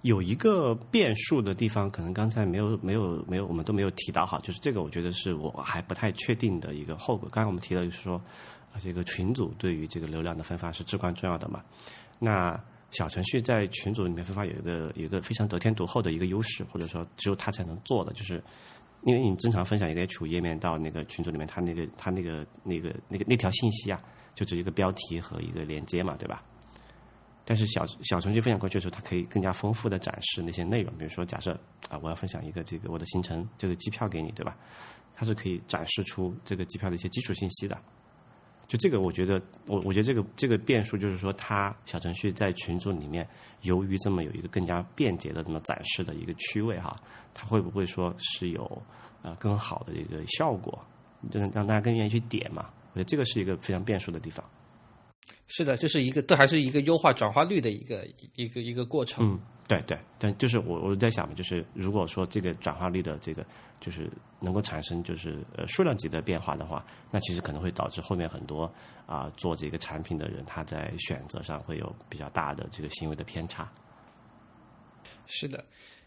[0.00, 7.28] 有一个变数的地方，可能刚才没有没有没有，我们都没有提到哈，就是这个，我觉得是我还不太确定的一个后果。
[7.30, 8.20] 刚才我们提到就是说，
[8.72, 11.62] 啊，这个群组对于这个流量的分发是至关重要的嘛。
[12.18, 12.58] 那
[12.92, 18.42] 小程序在群组里面分发有一个有一个非常得天独厚的一个优势，或者说只有它才能做的，就是
[19.02, 24.00] 因为你正常分享一个 H 五页面到那个群组里面，它那个它那个那个那个那条信息啊，
[24.34, 26.42] 就只是一个标题和一个连接嘛，对吧？
[27.44, 34.56] 但是小小程序分享过去的时候，它可以更加丰富的展示那些内容，比如说假设啊，我要分享一个这个我的行程这个机票给你，对吧？
[35.14, 37.76] 它是可以展示出这个机票的一些基础信息的。
[38.72, 43.28] 就这个，我觉得我我觉得这个这个变数就是说，它小程序在群组里面，
[43.64, 46.96] 由于这么有一个更加便捷的这么展示的一个区位哈，
[47.34, 48.82] 它会不会说是有
[49.20, 50.82] 呃更好的一个效果，
[51.30, 52.70] 就是让大家更愿意去点嘛？
[52.94, 54.42] 我觉得这个是一个非常变数的地方。
[55.48, 59.22] 是的，就是一个都还是一个优化转化率的一个一个一个过程。
[59.22, 63.44] 嗯，对对，但就是我我在想嘛，就是如果说这个转化率的这个
[63.82, 68.72] 就是能够产生就是呃数量级的变化的话，那其实可能会导致后面很多
[69.04, 73.70] 啊做这个产品的人他在选择上会有比较大的这个行为的偏差。
[75.26, 75.62] 是的，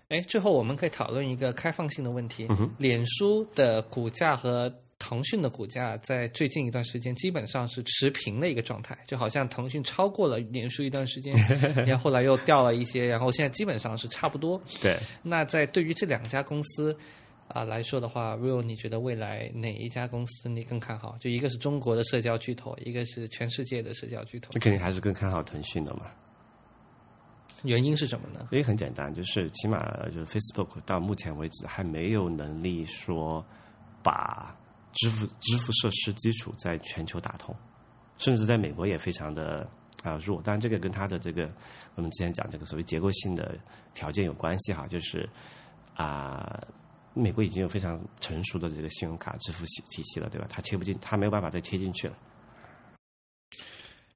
[0.10, 4.74] 哎，最后我们可以讨论一个开放性的问题：嗯脸书的股价和。
[4.98, 11.36] 腾讯的股价在最近一段时间基本上是持平的一个状态，就好像腾讯超过了脸书一段时间，
[11.86, 14.60] 然后后来又掉了一些，然后现在基本上是差不多。
[14.82, 14.98] 对。
[15.22, 16.98] 那在对于这两家公司
[17.48, 21.16] 啊来说的话，Real，你觉得未来哪一家公司你更看好？
[21.20, 24.52] 就一个是中国的社交巨头，一个是全世界的社交巨头。
[24.54, 26.08] 那肯定还是更看好腾讯的嘛。
[27.64, 28.48] 原因是什么呢？
[28.52, 29.80] 因为很简单，就是起码
[30.10, 33.46] 就是 Facebook 到目前为止还没有能力说
[34.04, 34.56] 把。
[34.98, 37.54] 支付支付设施基础在全球打通，
[38.18, 39.70] 甚至在美国也非常的
[40.04, 40.42] 啊弱。
[40.42, 41.52] 当然，这个跟它的这个
[41.96, 43.58] 我们之前讲这个所谓结构性的
[43.94, 45.30] 条件有关系哈，就是
[45.96, 46.66] 啊，
[47.16, 50.46] 美国已经有非常成熟的这个信用卡支付系体系了，对吧？
[50.50, 52.18] 它切不进，它没有办法再切进去了。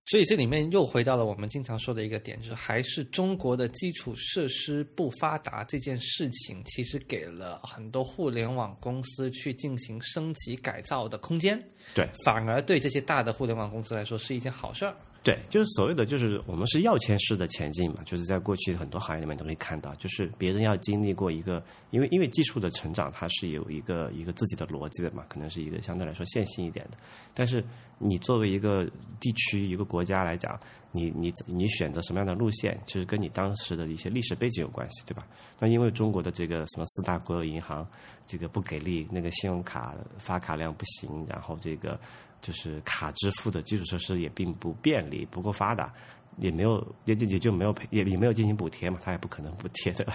[0.05, 11.63] 所以这里面又回到了我们经常说的一个点，就是还是中国的基础设施不发达这件事情，其实给了很多互联网公司去进行升级改造的空间。
[11.93, 14.95] 对，反而对这些大的互联网公司来说是一件好事儿。
[15.21, 26.97] 对，就是所谓的，就是我们是要钱式的前进嘛，就是在过去很多行业里面都可以看到，就是别人要经历过一个，因为因为技术的成长，它是有一个一个自己的逻辑的嘛，可能是一个相对来说线性一点的。
[27.33, 27.61] 但是
[27.97, 30.57] 你作为一个地区一个国家来讲，
[30.93, 35.27] 你你你选择什么样的路线，其实跟你当时的一些历史背景有关系，对吧？
[35.59, 37.85] 那因为中国的这个什么四大国有银行
[38.25, 41.99] 这个不给力，那个信用卡发卡量不行，然后这个。
[42.41, 45.93] 就是卡支付的基础设施也并不便利，不够发达，
[46.37, 50.05] 也没有也也就没有培也也没有进行补贴嘛，它也不可能补贴的，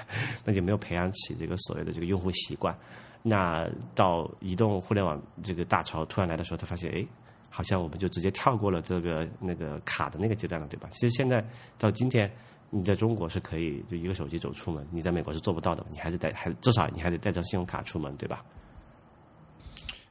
[0.44, 2.76] 那就没有培养起这个所谓的这个用户习惯。
[3.22, 7.06] 那到移动互联网这个大潮突然来的时候，他发现哎，
[7.48, 10.88] 好像我们就直接跳过了这个那个卡的那个阶段了，对吧？
[10.92, 11.42] 其实现在
[11.78, 12.30] 到今天，
[12.68, 18.44] 你在中国是可以就一个手机走出门，你在美国是做不到的，你还是带还至少你还得带张信用卡出门，对吧？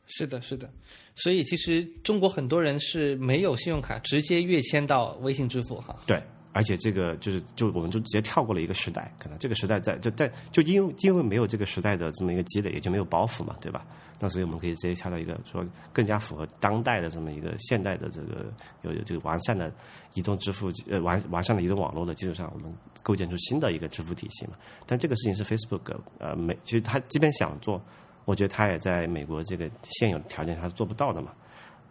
[0.07, 0.69] 是的，是的，
[1.15, 5.97] 所以其实中国很多人是没有信用卡，直接跃迁到微信支付哈。
[6.05, 13.85] 对，而且这个就是就我们就直接跳过了一个时代，可能这个时代在就在就因为因为没有这个时代的这么一个积累，也就没有包袱嘛，对吧？
[14.19, 19.73] 那所以我们可以直接跳到一个说更加符合当代的这么一个现代的这个有有这个完善的
[20.13, 24.53] 移动支付呃完完善的移动网络的基础上，我们构建出新的一个支付体系嘛。
[24.85, 27.81] 但这个事情是 Facebook 呃没，其实他即便想做。
[28.25, 31.33] 我觉得他也在美国这个现有的条件他是做不到的嘛。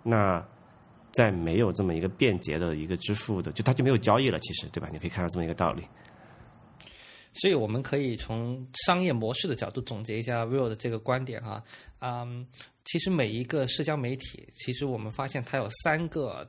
[0.03, 0.45] 那
[1.13, 4.89] 在没有这么一个便捷的一个支付的，就他就没有交易了，其实对吧？
[4.93, 5.83] 你可以看到这么一个道理。
[7.35, 11.63] 所以我们可以从商业模式的角度总结一下 Will 的这个观点哈。
[12.01, 12.47] 嗯，
[12.85, 16.47] 其实每一个社交媒体，其实我们发现它有三个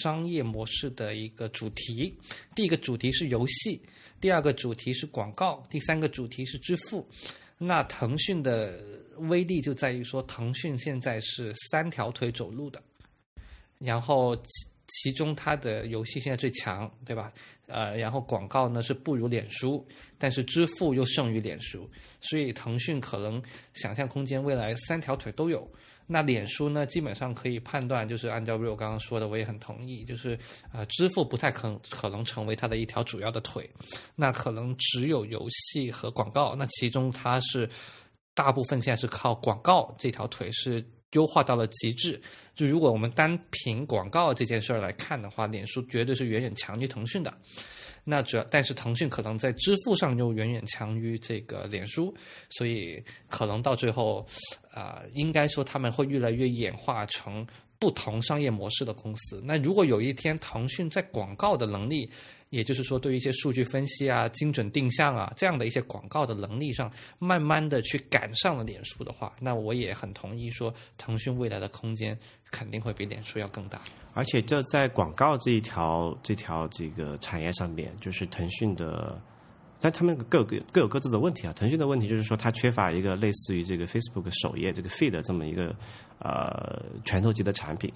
[0.00, 2.14] 商业模式的一个主题。
[2.54, 3.80] 第一个主题是游戏，
[4.20, 7.06] 第二个主题是广告，第三个主题是支付。
[7.56, 8.78] 那腾讯的
[9.20, 12.82] 威力就在于说，腾讯现在是三条腿走路的，
[13.78, 17.32] 然后其其中它的游戏现在最强，对吧？
[17.66, 19.84] 呃，然后广告呢是不如脸书，
[20.16, 23.42] 但是支付又胜于脸书，所以腾讯可能
[23.74, 25.68] 想象空间未来三条腿都有。
[26.06, 30.38] 那脸书呢，基本上可以判断，就是按照 Will 刚刚说的，我也很同意，就是
[30.72, 33.68] 呃，支付不太可可能成为它的一条主要的腿，
[34.14, 37.68] 那可能只有游戏和广告，那其中它是
[38.36, 42.20] 大部分现在是靠广告这条腿是优化到了极致。
[42.54, 47.34] 就如果我们单凭广告这件事儿来看的话，脸书绝对是远远强于腾讯的。
[48.04, 52.14] 那主要，但是腾讯可能在支付上又远远强于这个脸书，
[52.50, 54.24] 所以可能到最后，
[54.70, 57.44] 啊，应该说他们会越来越演化成
[57.80, 59.42] 不同商业模式的公司。
[59.44, 62.08] 那如果有一天腾讯在广告的能力，
[62.50, 72.16] 也就是说，对于一些数据分析啊、精准定向啊这样的一些广告的能力上，慢慢的去赶上了脸书的话，那我也很同意说，腾讯未来的空间
[72.50, 73.80] 肯定会比脸书要更大。
[74.14, 79.20] 而且，这在广告这一条这条这个产业上面，就是腾讯的，
[79.80, 81.52] 但他们各各各有各自的问题啊。
[81.52, 85.74] 腾讯的问题就是说，它缺乏一个类似于这个 Facebook 首页这个 feed 这么一个
[86.20, 87.92] 呃拳头级的产品。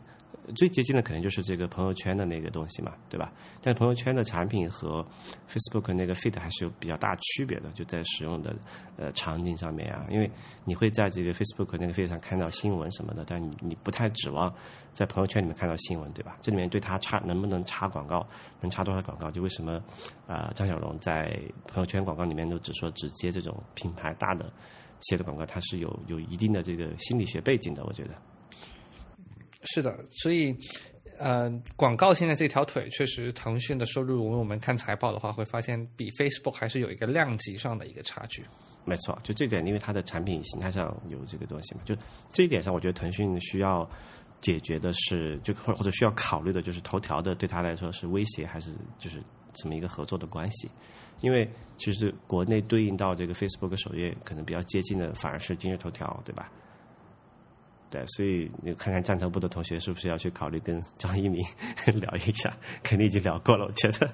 [0.54, 3.32] 最接近的可能就是这个朋友圈的那个东西嘛，对吧？
[3.62, 5.06] 但朋友圈的产品和
[5.48, 8.54] Facebook 那个 Feed 还是有比较大区别的，就在使用的
[8.96, 10.30] 呃场景上面啊，因为
[10.64, 14.52] 你会在这个 Facebook 那个 Feed 上看到新闻什么的，但你你不太指望
[14.92, 16.36] 在朋友圈里面看到新闻，对吧？
[16.40, 18.26] 这里面对它插能不能插广告，
[18.60, 19.30] 能插多少广告？
[19.30, 19.82] 就为什么
[20.26, 24.52] 啊张小龙在朋友圈广告里面都只说只接这种品牌大的
[25.00, 28.14] 企业的广告，它是有有一定的这个心理学背景的，我觉得。
[29.62, 30.56] 是的，所以，
[31.18, 38.42] 呃，广告现在这条腿确实，腾讯的收入，如果我们看财报的话，会发现比 Facebook 还是有一个量级上的一个差距。
[38.84, 41.94] 没错，就这点，因为它的产品形态上有这个东西嘛，就
[42.32, 43.86] 这一点上，我觉得腾讯需要
[44.40, 50.70] 解决的是，就或或者需要考虑的就是头条的对他来说是威胁还是就是这么一个合作的关系？
[51.20, 51.46] 因为
[51.76, 56.50] 其实国内对应到这个 Facebook 首页可能比较接近的反而是今日头条，对吧？
[57.90, 61.44] 对，所以你看看战投部的同学是不是要去考虑跟张一鸣
[62.00, 62.56] 聊一下？
[62.84, 64.08] 肯定已经聊过了，我觉得。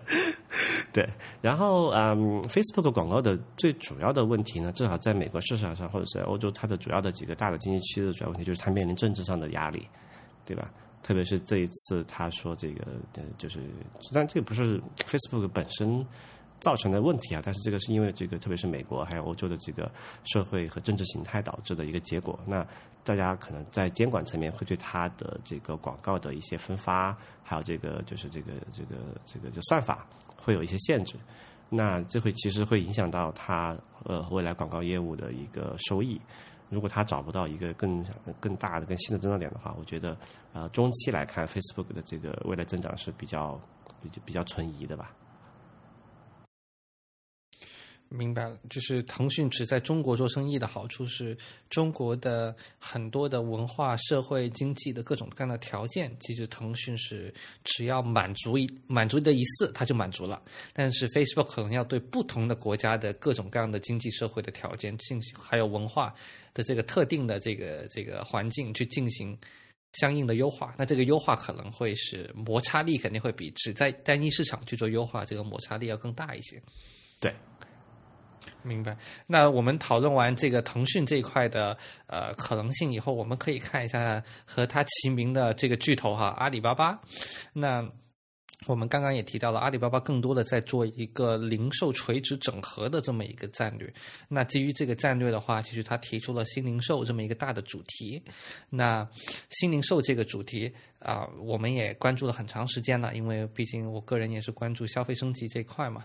[0.95, 1.07] 对，
[1.43, 9.87] 然后嗯，Facebook 广告的最主要的问题呢，至少在美国市场上或者在欧洲，它的主要的几个大的经济区的主要问题就是它面临政治上的压力，
[10.47, 10.71] 对吧？
[11.03, 13.61] 特别是这一次他说这个，呃，就是，
[14.11, 16.05] 但这个不是 Facebook 本身。
[16.67, 19.89] 造成的问题啊，但是这个是因为这个，特别是美国还有欧洲的这个
[20.25, 22.37] 社会和政治形态导致的一个结果。
[22.45, 22.67] 那
[23.05, 30.05] 大家可能在监管层面会对它的这个广告的一些分发，还有这个就是这个这个这个就算法
[30.37, 31.15] 会有一些限制。
[31.69, 36.21] 那这会其实会影响到它呃未来广告业务的一个收益。
[36.69, 38.05] 如果它找不到一个更
[38.41, 40.17] 更大的、更新的增长点的话，我觉得
[40.53, 43.57] 呃中期来看，Facebook 的这个未来增长是比较
[44.03, 45.13] 比较比较存疑的吧。
[48.09, 51.37] 明白了，就是腾讯只在中国做生意的好处是，
[51.69, 57.35] 中国的很多的文化、社会、经济的各种各样的条件，其实腾讯是
[57.65, 60.41] 只要满足一满足的一次，它就满足了。
[60.73, 66.15] 但是 Facebook 可能要对不同的国家的各种各样的经济社会的条件进行，还有文化
[66.55, 69.37] 的这个特定的这个这个环境去进行
[69.95, 70.73] 相应的优化。
[70.79, 76.63] 那这个优化可能会是摩擦力肯定会比只在单一市场去做优化，这个摩擦力要更大一些。
[77.19, 77.35] 对。
[78.63, 78.97] 明白。
[79.27, 81.77] 那我们讨论完这个腾讯这一块的
[82.07, 87.01] 呃可能性以后，我们可以看一下和它齐名的这个巨头哈，阿里巴巴。
[87.53, 87.89] 那
[88.67, 93.93] 我们刚刚也提到了，阿里巴巴更多的在做一个零售垂直整合的这么一个战略。
[94.29, 98.21] 那基于这个战略的话，其实它提出了新零售这么一个大的主题。
[98.69, 99.07] 那
[99.51, 106.05] 新零售这个主题啊，我们也关注了很长时间了，因为毕竟我个人也是关注消费升级这一块嘛。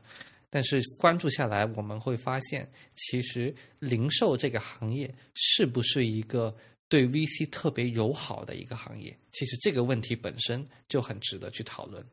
[0.52, 6.56] 但是关注下来，我们会发现，其实零售这个行业是不是一个
[6.90, 9.18] 对 VC 特别友好的一个行业？
[9.32, 12.06] 其实这个问题本身就很值得去讨论。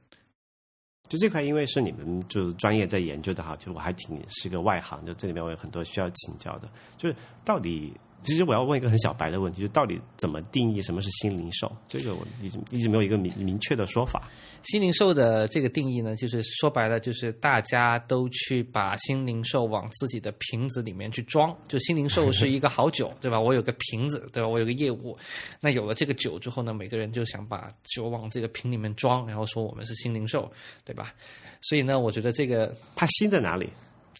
[1.08, 7.92] 就这块，因为是你们就是专业在研究的哈，就我还挺是个外行，就这里面我有很多需要请教的，就是到底。
[8.22, 11.70] 其实我要问一个很小白的问题，就到底怎么定义什么是新零售？
[11.86, 14.28] 这个我一直一直没有一个明明确的说法。
[14.64, 21.56] 新零售的这个定义呢，就是说白了，就是大家都去把新零售往自己的瓶子里面去装。
[21.68, 23.40] 就新零售是一个好酒， 对吧？
[23.40, 24.48] 我有个瓶子，对吧？
[24.48, 25.16] 我有个业务，
[25.60, 30.50] 那有了这个酒之后呢，每个人就想把酒往这个瓶里面装，然后说我们是新零售，
[30.84, 31.14] 对吧？
[31.60, 33.70] 所以呢，我觉得这个它新在哪里？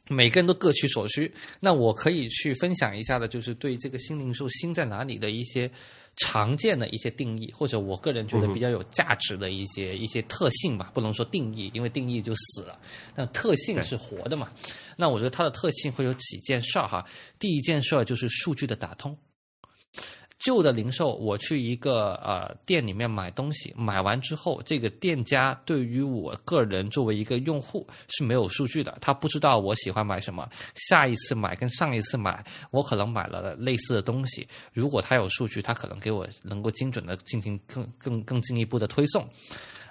[0.09, 1.33] 每个人都各取所需。
[1.61, 5.71] 那我可以去分享一下的，就是对这个新零售新在哪里的一些
[6.17, 10.91] 常见的一些定义，或者我个人觉得比较有价值的一些一些特性吧。
[10.95, 12.79] 不能说定义，因为定义就死了。
[13.15, 14.51] 那特性是活的嘛？
[14.97, 17.05] 那我觉得它的特性会有几件事儿哈。
[17.39, 19.17] 第一件事儿就是数据的打通。
[20.39, 34.47] 旧的零售，我去一个呃店里面买东西，买完之后，这个店家对于我个人作为一个用户是没有数据的，他不知道我喜欢买什么，下一次买跟上一次买，我可能买了类似的东西。
[34.73, 39.29] 如果他有数据，他可能给我能够精准的进行更更更进一步的推送。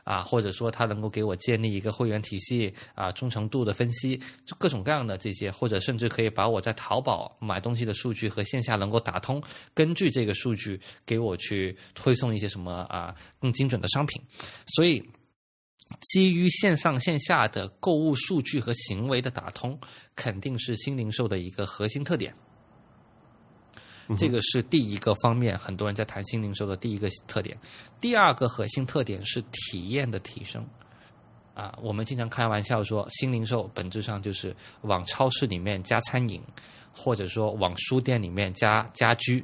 [0.08, 9.44] 啊，或者说他能够给我建立一个会员体系啊，忠诚度的分析，就各种各样的这些，或者甚至可以把我在淘宝买东西的数据和线下能够打通，
[9.74, 14.22] 根据这个数据给我去推送一些什么啊更精准的商品。
[14.76, 15.04] 所以，
[16.00, 19.78] 基于线上线下的购物数据和行为的打通，
[20.16, 22.34] 肯定是新零售的一个核心特点。
[24.16, 27.58] 这个是第一个方面，很多人在谈新零售的第一个特点。
[28.00, 30.66] 第二个核心特点是体验的提升。
[31.54, 36.42] 啊，我们经常开玩笑说，新零售本质上就是往超市里面加餐饮，
[36.94, 39.44] 或者说往书店里面加家居。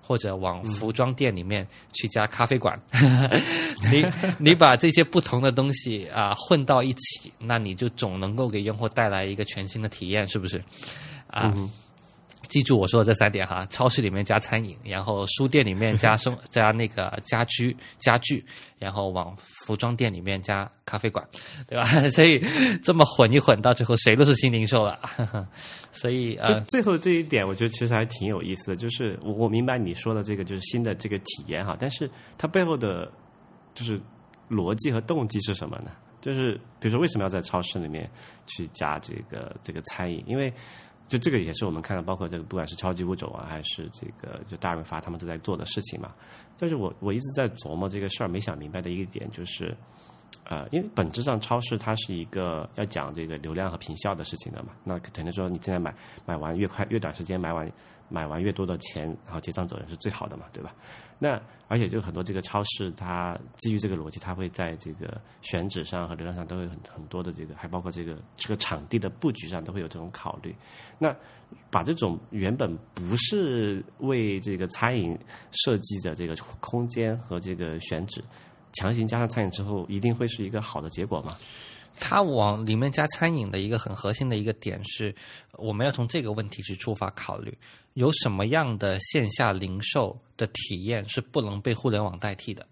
[0.00, 2.80] 或者往服装店里面去加咖啡馆，
[3.92, 4.02] 你
[4.38, 10.56] 你把这些不同的东西啊混到一起，那你就总能够给用户带来一个全新的体验，是不是？
[11.26, 11.52] 啊。
[12.48, 18.44] 记住我说的这三点哈：超市里面加餐饮，然后书店里面加生加那个家居家具，
[18.78, 21.26] 然后往服装店里面加咖啡馆，
[21.66, 21.84] 对吧？
[22.10, 22.38] 所以
[22.82, 24.98] 这么混一混，到最后谁都是新零售了。
[25.92, 28.76] 所以呃，最后这一点，我觉得其实还挺有意思的。
[28.76, 33.10] 就是我我明白你说的这个就是新的这个体验哈，但是它背后的
[33.74, 34.00] 就是
[34.50, 35.90] 逻辑和动机是什么呢？
[36.20, 38.10] 就是比如说为什么要在超市里面
[38.46, 40.24] 去加这个这个餐饮？
[40.26, 40.50] 因为
[41.06, 46.12] 就这个也是我们看到，包括这个不管是超级物种啊，还是这个就大润发他们都在做的事情嘛。
[46.58, 49.76] 但是我我一直在琢磨这个事儿，没想明白的一个点就是，
[50.44, 54.70] 呃，因为本质上超市它是一个要讲这个流量和平效的事情的嘛。
[54.82, 55.94] 那肯定说你现在买
[56.24, 57.70] 买完越快越短时间买完。
[58.10, 60.74] 买完越多的钱，然后结账走人是最好的嘛，对吧？
[61.18, 70.54] 那而且就很多这个超市，它基于这个逻辑，它会在这个选址上和流量上都会很很多的这个，还包括这个这个场地的布局上都会有这种考虑。
[70.98, 71.14] 那
[71.70, 75.18] 把这种原本不是为这个餐饮
[75.52, 78.22] 设计的这个空间和这个选址，
[78.74, 81.36] 强行加上餐饮之后，一定会是一个好的结果吗？
[81.98, 85.14] 它往里面加餐饮的一个很核心的一个点是，
[85.52, 87.56] 我们要从这个问题去出发考虑，
[87.94, 92.66] 有什么样的线下零售的体验是不能被互联网代替的？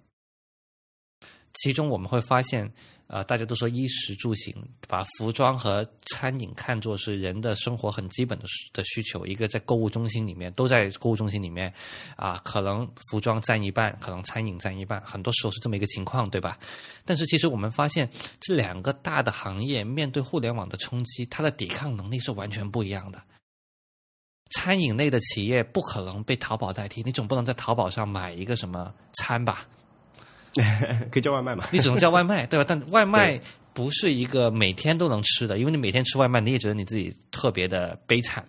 [1.55, 2.73] 其中我们会发现。
[3.13, 4.55] 啊，大家都说衣食住行，
[4.89, 9.27] 把服装和餐饮看作是人的生活很基本的的需求。
[9.27, 11.71] 一个在购物中心里面，都在购物中心里面，
[12.17, 16.59] 啊，可能服装占一半，可能餐饮占一半，很多时候是这么一个情况，对吧？
[17.05, 18.09] 但是其实我们发现，
[18.41, 23.23] 这两个大的行业面对互联网的冲击，它的抵抗能力是完全不一样的。
[24.53, 29.67] 餐饮类的企业不可能被淘宝代替，你总不能在淘宝上买一个什么餐吧？
[31.11, 31.67] 可以叫外卖嘛？
[31.73, 32.65] 你只能叫外卖，对吧？
[32.69, 33.41] 但外卖
[33.73, 38.45] 不是一个每天都能吃的，因为你每天吃外卖，你也觉得你自己特别的悲惨。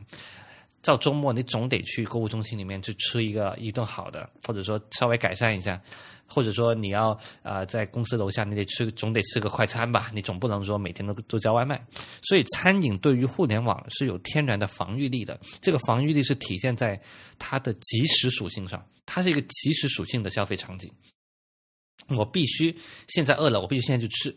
[0.81, 5.81] 到周末，你总得去购物中心里面去吃一个一顿好的，或者说稍微改善一下，
[6.27, 10.11] 或者说你要啊在公司楼下，你得吃，总得吃个快餐吧？
[10.13, 11.81] 你总不能说每天都都叫外卖。
[12.23, 15.39] 所以，餐饮对于互联网是有天然的防御力的。
[15.61, 17.01] 这个防御力是体现在
[17.39, 20.91] 它的即时属性上，它是一个即时属性的消费场景。
[22.09, 22.77] 我必须
[23.07, 24.35] 现在饿了，我必须现在就吃。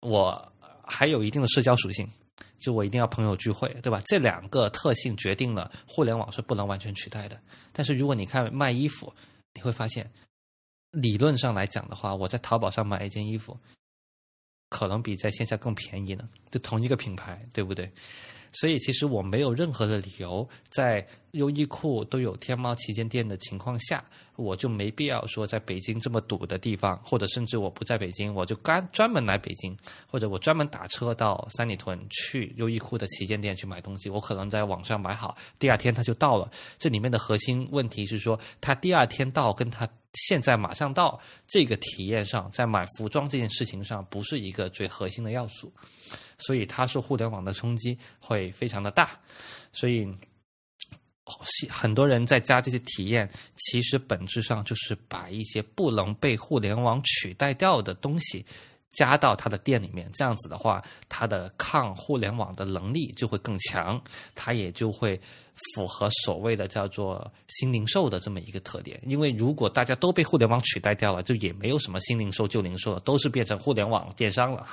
[0.00, 0.52] 我
[0.84, 2.08] 还有一定的社交属性，
[2.58, 4.00] 就我一定要朋友聚会，对吧？
[4.06, 7.40] 这两个特性决定了互联网是不能完全取代的。
[7.72, 9.12] 但是如果你看卖衣服，
[9.54, 10.10] 你会发现，
[10.92, 13.58] 理论上来讲的话，我在淘宝上买一件衣服，
[14.70, 16.28] 可能比在线下更便宜呢。
[16.50, 17.92] 就同一个品牌，对不对？
[18.60, 24.02] 所以，其实我没有任何的理由，在优衣库都有天猫旗舰店的情况下，
[24.36, 29.76] 我就没必要说在北京这么堵的地方，或者甚至我不在北京，我就干专门来北京，
[30.06, 34.08] 或者我专门打车到三里屯去优衣库的旗舰店去买东西。
[34.08, 36.50] 我可能在网上买好，第二天它就到了。
[36.78, 45.70] 这里面的核心问题是说，它第二天到跟它现在马上到这个体验上，在买服装这件事情上，不是一个最核心的要素。
[46.38, 49.18] 所以它受互联网的冲击会非常的大，
[49.72, 50.06] 所以
[51.68, 58.46] 很多人在加这些体验，其实本质上就是把一些不能被互联网取代掉的东西
[58.90, 60.08] 加到他的店里面。
[60.14, 64.00] 这样子的话，它的抗互联网的能力就会更强，
[64.34, 65.20] 它也就会
[65.74, 69.00] 符合所谓的叫做新零售的这么一个特点。
[69.04, 74.64] 因为如果大家都被互联网取代掉了，就也没有什么新零售、旧零售了，都是变成互联网电商了。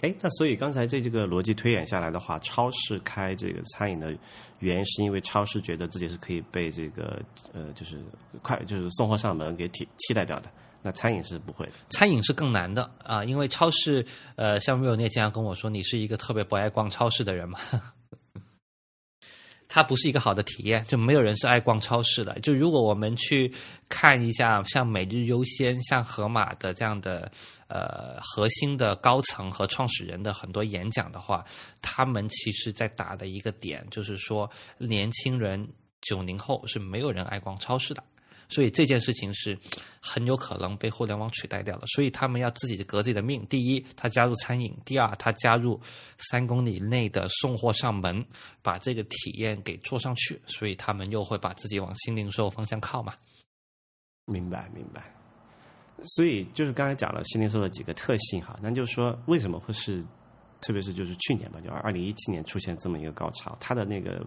[0.00, 4.16] 哎，那所以刚才这这个逻辑推演下来的话，超市开这个餐饮的
[4.60, 7.22] 原因是因为超市觉得自己是可以被这个
[7.52, 8.02] 呃，就是
[8.42, 10.50] 快就是送货上门给替替代掉的。
[10.82, 17.58] 那餐饮是不会的，餐饮是更难的啊，因为超市呃，像瑞友那经常跟我说，你是一个特别不爱逛超市的人嘛。
[19.68, 22.36] 它不是一个好的体验，就没有人是爱逛超市的。
[22.40, 23.52] 就如果我们去
[23.88, 27.30] 看一下像每日优先、像盒马的这样的
[27.70, 31.44] 呃核心的高层和创始人的很多演讲的话，
[31.80, 35.66] 他们其实在打的一个点就是说，年轻人
[36.02, 38.02] 九零后是没有人爱逛超市的。
[38.52, 39.56] 所以这件事情是
[40.00, 43.46] 很有可能被互联网取代掉了，所以他们要自己革自己的命。
[43.46, 45.80] 第一，他加入餐饮；第二，他加入
[46.18, 48.26] 三公里内的送货上门，
[48.60, 50.42] 把这个体验给做上去。
[50.48, 53.14] 所以他们又会把自己往新零售方向靠嘛？
[54.24, 55.19] 明白，明白。
[56.04, 60.04] 所以就是刚才讲了新零售的几个特性哈，那就是说为什么会是，
[60.60, 64.24] 特别是就是去年吧，就二零一七年出现这么一个高潮，它的那个。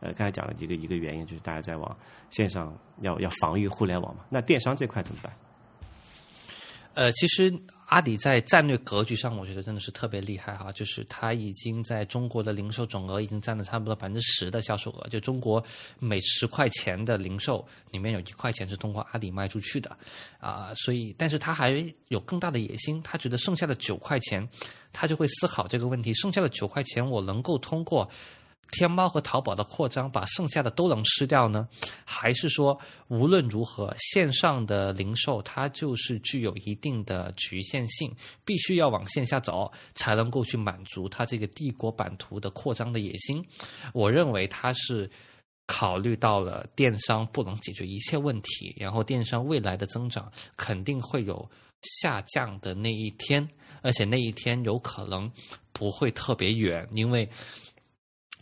[0.00, 1.96] 呃，刚才讲了一个一个原因，就是大家在往
[2.28, 4.22] 线上要要防御互联网嘛。
[4.28, 5.32] 那电商这块怎么办？
[6.92, 7.50] 呃，其实
[7.86, 10.72] 阿里在战略格局上，我觉得真的是特别厉害哈。
[10.72, 15.08] 就是它已经在中国的零售总额已经占了差不多百分之十的销售额。
[15.08, 15.62] 就中国
[15.98, 19.96] 每十块钱的零售里面有一块钱是通过阿里卖出去的，
[20.38, 24.48] 啊，所以，但是他还有更大的野心，他觉得剩下的九块钱，
[24.92, 28.08] 他就会思考这个问题：剩下的九块钱，我能够通过。
[28.72, 31.68] 天猫和淘宝的扩张，把剩下的都能吃掉呢？
[32.04, 32.76] 还是说，
[33.08, 38.12] 无论如何，线上的零售它就是具有一定的局限性，
[38.44, 43.44] 必须要往线下走，才能够去满足它这个帝国版图的扩张的野心？
[43.92, 45.08] 我认为它是
[45.66, 51.48] 考虑到了电商不能解决一切问题，然后电商未来的增长肯定会有
[51.82, 53.48] 下降的那一天，
[53.82, 55.30] 而且那一天有可能
[55.72, 57.28] 不会特别远，因为。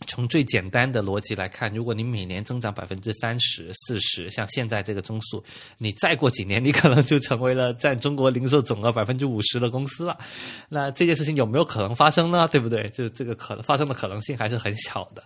[0.07, 5.41] 从最简单的逻辑来看，如果你每年增长百分之三十四十，像现在这个增速，
[5.77, 10.17] 你再过几年，你可能就成为了占中国零售总额百分之五十的公司了。
[10.67, 12.47] 那这件事情有没有可能发生呢？
[12.51, 12.83] 对不对？
[12.89, 15.23] 就这个可能发生的可能性还是很小的。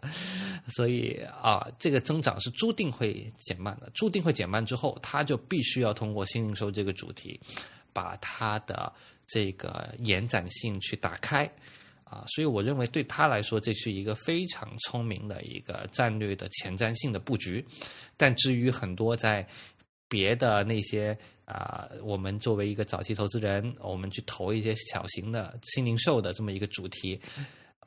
[0.69, 7.39] 所以啊，这个增长是注定会减慢的，注定会减慢之后，它就必须要通过新零售这个主题，
[7.93, 8.91] 把它的
[9.25, 11.49] 这个延展性去打开。
[12.09, 17.65] 啊，所以我认为对他来说，这是一个非常聪明的一个战略的前瞻性的布局。
[18.15, 19.45] 但至于很多在
[20.07, 27.19] 别的那些啊，我们作为一个早期投资人，我们去投一些小型的新零售的这么一个主题，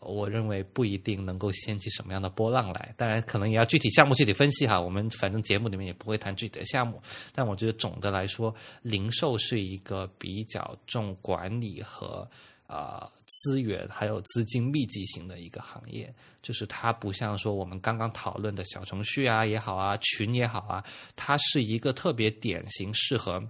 [0.00, 2.94] 我认为不一定能够掀起什么样的波浪来。
[2.98, 4.78] 当然，可能也要具体项目具体分析哈。
[4.78, 7.02] 我们反正节目里面也不会谈具体的项目，
[7.34, 12.28] 但我觉得总的来说，零售是一个比较重管理和。
[12.70, 20.84] 啊，资源还有资金密集型的一个行业，就是它不像说我们刚刚讨论的小程序啊也好啊，群也好啊，
[21.16, 23.42] 它是一个特别典型适合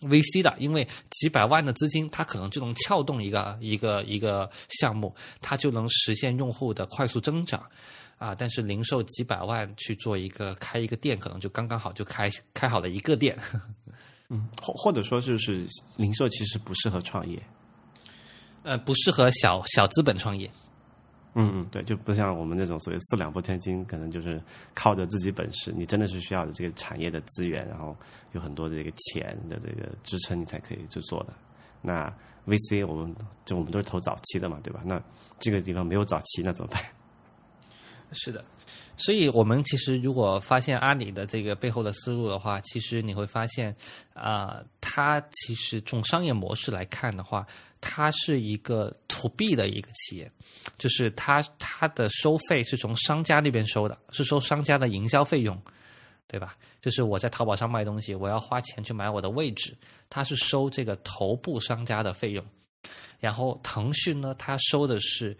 [0.00, 7.62] VC 的，因为几百万的资金，它可能就能撬动一个一个一个项目，它就能实现用户的快速增长
[8.16, 8.34] 啊。
[8.34, 13.38] 但是零售几百万去做一个开一个店，可能就刚刚好就开开好了一个店。
[14.32, 15.66] 嗯，或或者说就是
[15.96, 17.38] 零售其实不适合创业。
[18.62, 20.50] 呃，不适合小小资本创业。
[21.34, 24.42] 嗯嗯，对，就不像我们那种所谓四两拨千斤，可能就是
[24.74, 27.96] 靠着自己本事，你真的是需要的这个产业的资源，然后
[28.32, 31.32] 有很多的这个钱的这个支撑，你才可以去做的。
[31.80, 32.12] 那
[32.46, 34.80] VC，我们就我们都是投早期的嘛，对吧？
[34.84, 35.00] 那
[35.38, 36.82] 这个地方没有早期，那怎么办？
[38.10, 38.44] 是的，
[38.96, 43.72] 所以我们其实如果发现阿里的这个背后的思路的话，其实你会发现
[44.14, 47.46] 啊，它其实从商业模式来看的话。
[47.80, 50.30] 它是一个 to B 的一个企业，
[50.78, 55.60] 就是它它的收费是从商家那边收的，是收商家的营销费用，
[56.26, 56.56] 对吧？
[56.80, 59.76] 就是我在淘宝上卖东西，我要花钱去买我的位置，
[60.08, 62.44] 它是收这个头部商家的费用。
[63.18, 65.36] 然后腾讯呢，它收的是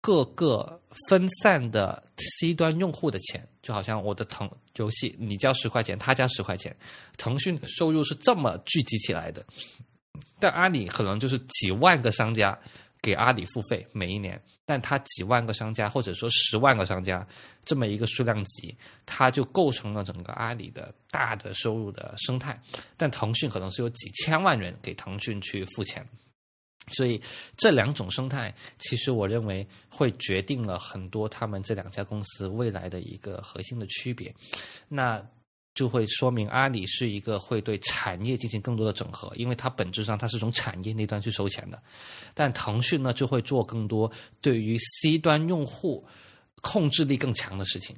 [0.00, 6.76] 各个分散的 C 端用户的钱，就好像我的腾游戏，你交十块钱，他交十块钱，
[7.16, 9.44] 腾讯收入是这么聚集起来的。
[10.38, 12.58] 但阿里可能就是几万个商家
[13.00, 17.26] 给阿里付费每一年，但他几万个商家或者说十万个商家
[17.64, 22.60] 这么一个数量级，它就构成了整个阿里的大的收入的生态。
[22.96, 26.04] 但腾讯可能是有几千万人给腾讯去付钱，
[26.88, 27.20] 所以
[27.56, 34.34] 这两种生态，其实我认为会决定了很多他们这两家公司未来的一个核心的区别。
[34.88, 35.24] 那。
[35.76, 41.80] 就会说明阿里是一个会对产业进行更多的整合，因为它本质上它是从产业那端去收钱的。
[42.34, 44.10] 但腾讯呢，就会做更多
[44.40, 46.02] 对于 C 端用户
[46.62, 47.94] 控制力更强的事情。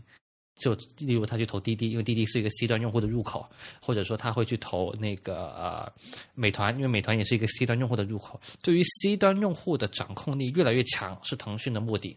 [0.59, 3.49] 就例如他去投滴滴，因为滴滴是一个 C 端用户的入口，
[3.81, 5.93] 或者说他会去投那个呃
[6.35, 8.41] 美团，因为美团也是一个 C 端用户的入口。
[8.61, 12.13] 对于 C 端用户的掌控力越来越强，是腾讯的目的；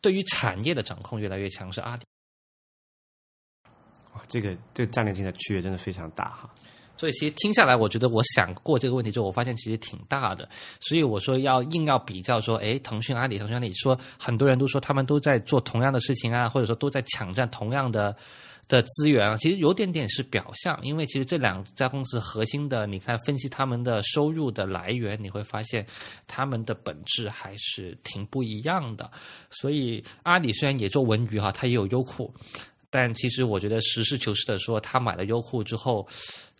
[0.00, 2.02] 对于产业的掌控越来越强，是阿里。
[4.30, 6.48] 这个这个战略性的区别真的非常大哈。
[6.96, 10.46] 所以其实听下来，我觉得我想过这个问题之后，我发现其实挺大的。
[10.80, 18.14] 所以我说要硬要比较说，哎，腾讯、阿里、腾讯、阿里，说很多人都说他们都在做同样的事情啊，或者说都在抢占同样的
[18.68, 19.36] 的资源啊。
[19.38, 25.86] 其实有点点是表象，因为其实这两家公司核心的，你看分析他们的收入的来源，你会发现
[26.26, 29.10] 他们的本质还是挺不一样的。
[29.50, 32.30] 所以阿里虽然也做文娱哈，它也有优酷。
[32.90, 36.06] 但其实我觉得实事求是的说，他买了优酷之后，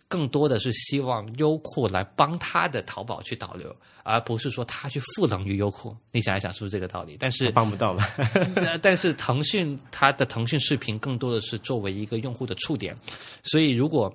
[0.07, 5.95] 更多的是希望优酷来帮他的淘宝去导流，而不是说他去赋能于优酷。
[6.11, 7.17] 你想一想，是不是这个道理？
[7.19, 8.07] 但是帮不到吧？
[8.81, 12.95] 但是腾讯它的腾讯视频更多的是作为一个用户的触点，
[13.43, 14.13] 所以如果。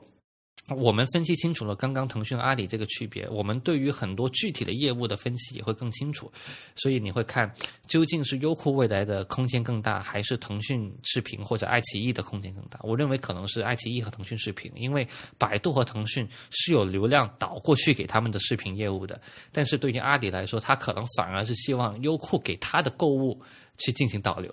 [0.75, 6.31] 我们分析清楚了刚刚腾讯、阿里这个区别，我们对于很多具体的业务的分析也会更清楚。
[6.75, 7.49] 所以你会看，
[7.87, 12.81] 究竟是优酷未来的空间更大，还是腾讯视频或者爱奇艺的空间更大？
[12.83, 15.07] 我认为可能是爱奇艺和腾讯视频，因为
[15.39, 19.21] 百度和腾讯是有流量导过去给他们的视频业务的。
[19.53, 23.41] 但是对于阿里来说，他可能反而是希望优酷给他的购物
[23.79, 24.53] 去进行导流。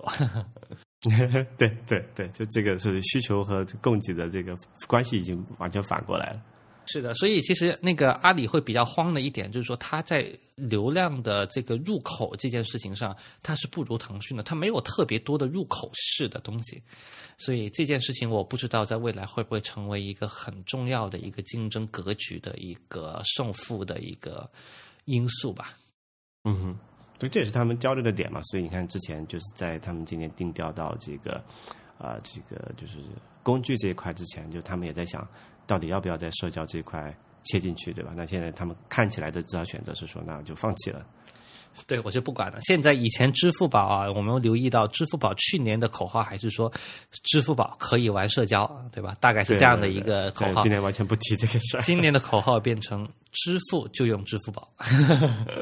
[1.57, 6.41] 对对对，就这个是需求和供给的这个关系已经完全反过来了。
[6.85, 16.81] 是的，所以其实那个阿里会比较慌的一点，就是说它在流量的这个入口这件事情上，它是不如腾讯的，它没有特别多的入口式的东西，
[17.37, 24.49] 所以这件事情我不知道在未来会不会成为一个很重要的一个竞争格局的一个胜负的一个
[25.05, 25.77] 因素吧。
[26.43, 26.77] 嗯哼。
[27.19, 28.41] 所以这也是他们交流的点嘛。
[28.43, 31.41] 所以你看，之前就是在他们今年定调到这个，
[31.97, 32.99] 啊，这个就是
[33.41, 35.27] 工具这一块之前，就他们也在想，
[35.65, 38.13] 到底要不要在社交这一块切进去，对吧？
[38.15, 41.05] 那现在他们看起来的至少选择是说，那就放弃了。
[41.87, 42.59] 对，我就不管了。
[42.61, 46.71] 现在以前支付宝啊，我们留意到支付宝去年的口号还是说，
[47.23, 49.15] 支付宝可以玩社交，对吧？
[49.19, 50.61] 大概是这样的一个口号。
[50.61, 51.81] 今年完全不提这个事儿。
[51.81, 54.67] 今年的口号变成支付就用支付宝。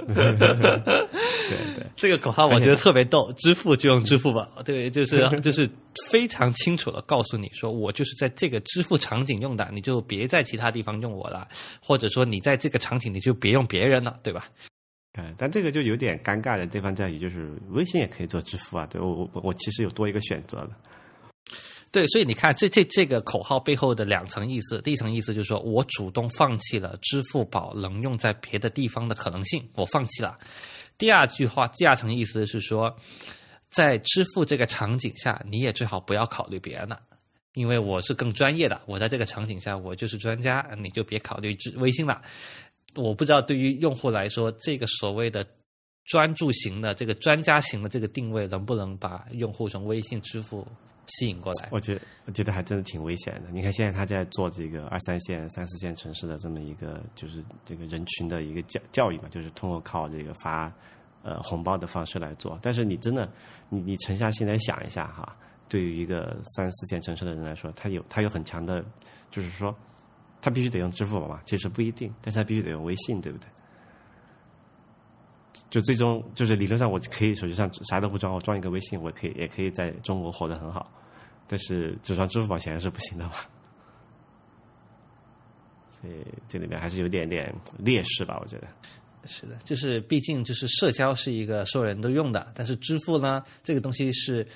[0.07, 4.47] 对对，这个口号我觉得特别逗，支付就用支付宝。
[4.64, 5.70] 对，就是 就是
[6.09, 11.47] 非常清楚的告诉你说，我就是在这个支付场景用的，你就别在其他地方用我了，
[11.82, 14.47] 或者说你在这个场景你就别用别人了，对吧？
[15.16, 20.70] 嗯，但这个就有点尴尬的地方在于，就是微信也可以做支付啊，对我我我其实有多一个选择了。
[21.91, 30.38] 对，所以你看，这这这个口号背后的两层意思，第一层意思就是说我主动放弃了支付宝能用在别的地方的可能性，我放弃了。
[30.97, 32.95] 第二句话，第二层意思是说，
[33.70, 36.97] 在支付这个场景下，你也最好不要考虑别人了，
[37.55, 42.22] 因为我是更专业的，我在这个场景下我就是专家，你就别考虑支微信了。
[42.96, 45.46] 我不知道对于用户来说，这个所谓的
[46.06, 50.68] 专注型的、这个专家型的这个定位，能不能把用户从微信支付
[51.06, 51.70] 吸引过来？
[51.72, 53.50] 我觉得，我觉得还真的挺危险的。
[53.52, 60.74] 你看，现在他在做这个二三线、三四线城市的这么一个，就是这个人群的一个教教育嘛，就是通过靠这个发
[61.24, 62.60] 呃红包的方式来做。
[62.62, 63.32] 但是你真的，
[63.70, 65.36] 你你沉下心来想一下哈，
[65.70, 68.84] 对于一个三四线城市的人来说，他有他有很强的，
[69.30, 69.74] 就是说。
[70.42, 71.39] 他必须得用支付宝嘛？
[71.46, 73.48] 其实不一定，但是他必须得用微信，对不对？
[75.70, 80.92] 就最终就是理论上，我可以手机上啥都不装，我装一个微信，我可以也可以在中国活得很好。
[81.48, 83.34] 但是只装支付宝显然是不行的嘛。
[85.92, 88.39] 所以这里面还是有点点劣势吧？
[88.42, 88.68] 我觉得
[89.26, 94.48] 是的，就是毕竟就是社交是一个所有人都用的，但是支付呢，这个东西是。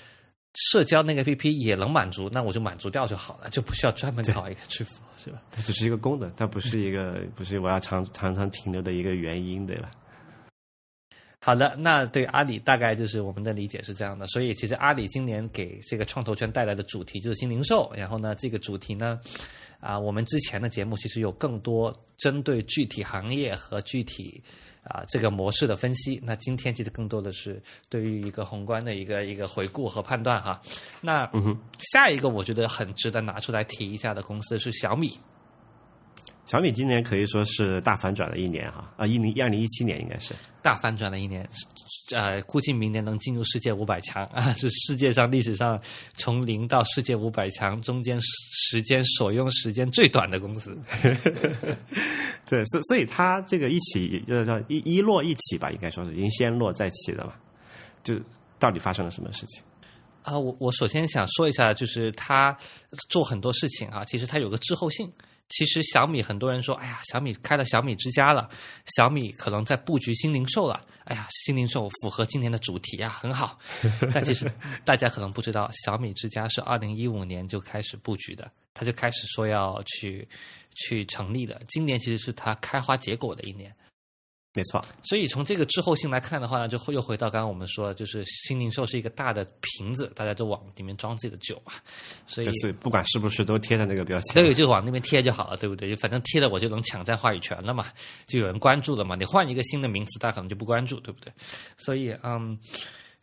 [0.55, 5.41] 社交那个 APP 也能满足，那我就满足掉就好了，就不需要专门搞一个支付，是吧？
[5.51, 9.91] 它只是一个功能，它不是一个，不是我要常常常停留的一个原因，对吧？
[11.45, 19.19] 好的，那对阿里大概就是我们的理解是这样的，所以其实阿里今年给这个创投圈带来的主题就是新零售，然后呢，这个主题呢，
[19.79, 24.41] 啊，我们之前的节目其实有更多针对具体行业和具体。
[24.87, 30.61] 啊，这个模式的分析，那今天其实更多的是对于一个宏观的一个一个回顾和判断哈。
[31.01, 31.27] 那
[31.91, 35.17] 下一个我觉得很值得拿出来提一下的公司是小米。
[36.45, 40.31] 小米今年可以说是大反转的一年哈，啊，一零二零一七年应该是
[40.61, 41.47] 大反转的一年，
[42.11, 45.81] 呃，估计明年能进入世界五百强啊，是世界上历史上
[46.17, 50.77] 从零到世界五百强中间时间所用时间最短的公司。
[52.47, 57.33] 对，所所以它这个一起呃叫一一落一起吧，应该说是已经先落再起的嘛，
[58.03, 58.13] 就
[58.59, 59.63] 到底发生了什么事情？
[60.21, 62.55] 啊，我我首先想说一下，就是它
[63.09, 65.11] 做很多事情啊，其实它有个滞后性。
[65.49, 68.49] 其实小米很多人说，哎呀，小米开了小米之家了，
[68.95, 70.81] 小米可能在布局新零售了。
[71.03, 73.59] 哎呀，新零售符合今年的主题啊，很好。
[74.11, 74.51] 但其实
[74.83, 80.27] 大家可能不知道，小米之家是二零一五年就开始布局的，他就开始说要去
[80.75, 81.61] 去成立的。
[81.67, 83.73] 今年其实是他开花结果的一年。
[84.55, 91.73] 没错，所以从这个滞后性来看的话呢，就又回到刚刚我们说，就是新零售是一个大的瓶子，大家都往里面装自己的酒嘛，
[92.25, 92.49] 所以
[92.79, 95.89] 不管是不是都贴着那个标签，都有就往那边贴就好了，对不对？
[95.89, 97.87] 就反正贴了我就能抢占话语权了嘛，
[98.25, 99.15] 就有人关注了嘛。
[99.15, 101.33] 你换一个新的名词，大家可能就不关注，对不对？
[101.77, 102.57] 所以，嗯，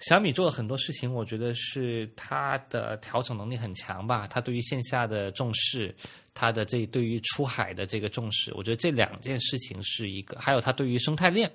[0.03, 4.27] 小米做了很多事情，我觉得是它的调整能力很强吧。
[4.27, 5.95] 它对于线下的重视，
[6.35, 10.39] 它的这对于出海的这个重视，我觉得这两件事情是一个。
[10.41, 11.51] 还有它对于生态链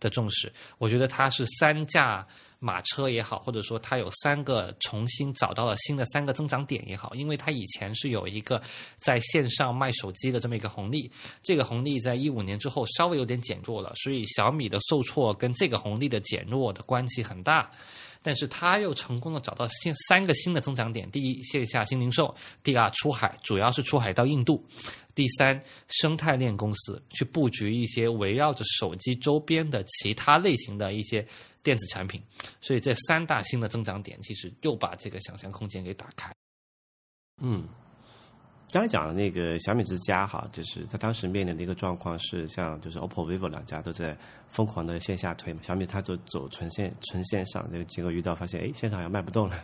[0.00, 2.26] 的重视，我觉得它是三驾
[2.62, 8.62] 马车也好，或者说它有三个重新找到了新的三个增长点也好，因为它以前是有一个
[8.98, 11.10] 在线上卖手机的这么一个红利，
[11.42, 17.68] 这个红利在一五年之后稍微有点减弱了，所以小米的受挫跟这个红利的减弱的关系很大。
[18.22, 24.56] 但是他又成功的找到新三个新的增长点：第一，线下新零售；第二，出海，主要是出海到印度；
[25.14, 31.26] 第三，生态链公司去布局一些围绕着手机周边的其他类型的一些
[31.62, 32.22] 电子产品。
[32.60, 36.32] 所以这三大新的增长点，其实又把这个想象空间给打开。
[37.40, 37.68] 嗯。
[38.72, 44.16] 刚才讲的那个小米之家哈，就是他当时面临的一个状况是，像就是 OPPO、vivo 两家都在
[44.48, 49.54] 疯狂的线下推嘛，小米它就走纯线纯线上，结果遇到发现，哎，线上好像卖不动了。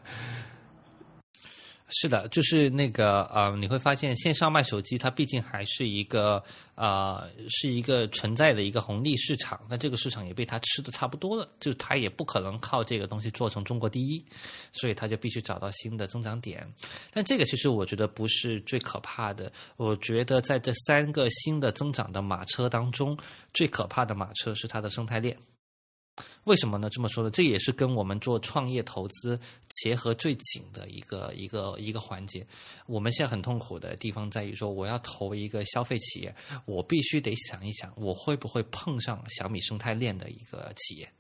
[1.90, 6.42] 是的，就是那个呃，你会发现线上卖手机，它毕竟还是一个
[6.74, 9.58] 啊，是一个存在的一个红利市场。
[9.70, 14.22] 那这个市场也被它吃的差不多了，就它也不可能靠这个东西做成中国第一，
[14.70, 16.66] 所以它就必须找到新的增长点。
[17.10, 23.16] 但这个其实我觉得不是最可怕的，我觉得在这三个新的增长的马车当中，
[23.54, 25.34] 最可怕的马车是它的生态链。
[26.44, 26.88] 为什么呢？
[26.90, 27.30] 这么说呢？
[27.30, 29.38] 这也是跟我们做创业投资
[29.68, 32.46] 结合最紧的一个一个一个环节。
[32.86, 41.10] 我们现在很痛苦的地方在于说，我要投一个消费企业，我必须得想一想，我会不会碰上小米生态链的一个企业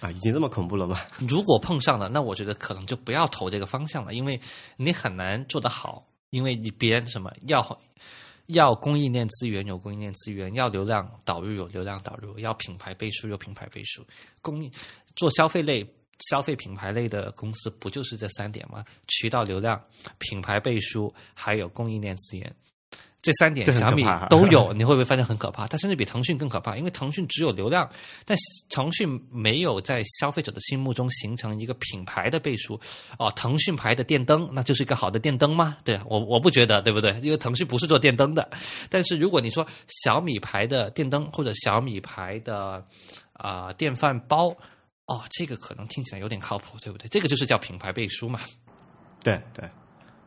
[0.00, 0.10] 啊？
[0.10, 1.00] 已经这么恐怖了吗？
[1.28, 4.38] 如果碰上了，那我觉得可能就不要投这个方向了，因为
[4.76, 7.80] 你很难做得好，因为你别人什么要。
[8.46, 14.04] 要供应链资源有供应链资源，要流量导入有流量导入，要品牌背书有品牌背书。
[14.40, 14.70] 供应
[15.16, 15.86] 做消费类、
[16.30, 18.84] 消费品牌类的公司，不就是这三点吗？
[19.08, 19.82] 渠道流量、
[20.18, 22.54] 品牌背书，还有供应链资源。
[23.22, 25.64] 这三点小米都有， 你会不会发现很可怕？
[25.68, 27.88] 它甚至比腾讯更可怕，因为腾讯只有流量，
[28.26, 28.36] 但
[28.68, 32.78] 腾讯没有在消费者的心目中形成一个品牌的背书。
[33.20, 35.76] 哦，腾讯牌的电灯，那就是一个好的电灯吗？
[35.84, 37.12] 对我我不觉得，对不对？
[37.22, 38.50] 因为腾讯不是做电灯的。
[38.90, 42.84] 但是如果你说小米牌的电灯或者小米牌的
[43.34, 44.48] 啊电饭煲，
[45.06, 47.06] 哦，这个可能听起来有点靠谱，对不对？
[47.08, 48.40] 这个就是叫品牌背书嘛。
[49.22, 49.64] 对对，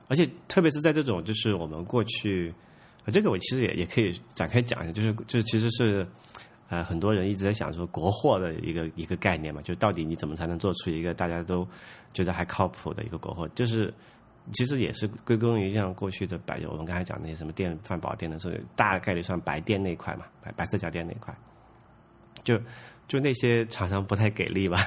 [0.07, 2.53] 而且特别是在这种就是我们过去。
[3.11, 6.07] 这个我其实也也可以展开讲一下，就是就其实是，
[6.69, 11.67] 呃，很多人一直在想说国货的一个一个概念嘛，就到底你怎么才能做出一个大家都
[12.13, 13.47] 觉得还靠谱的一个国货？
[13.49, 13.93] 就是
[14.51, 21.35] 其实也是归功于像过去的白，我们刚才讲那些什么电饭煲、电的时候，大概率算白电那块嘛，白白色家电那块，
[22.43, 22.59] 就
[23.07, 24.79] 就那些厂商不太给力吧，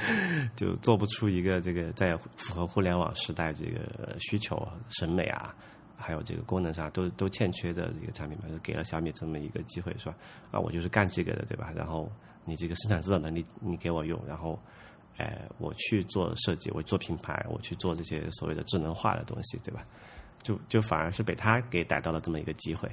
[0.54, 5.54] 就做不出一个这个在符合互联网时代这个需求审美啊。
[6.04, 10.14] 还有这个功能上都都欠缺的这个产品嘛，就给了小米这么一个机会，是吧？
[10.50, 11.72] 啊，我就是干这个的，对吧？
[11.74, 12.12] 然后
[12.44, 14.60] 你这个生产制造能力你给我用，然后，
[15.16, 19.82] 哎，我去做设计，我做品牌，我去做这些所谓的智能化的东西，对吧？
[20.42, 22.86] 就就反而是被他给逮到了这么一个机会。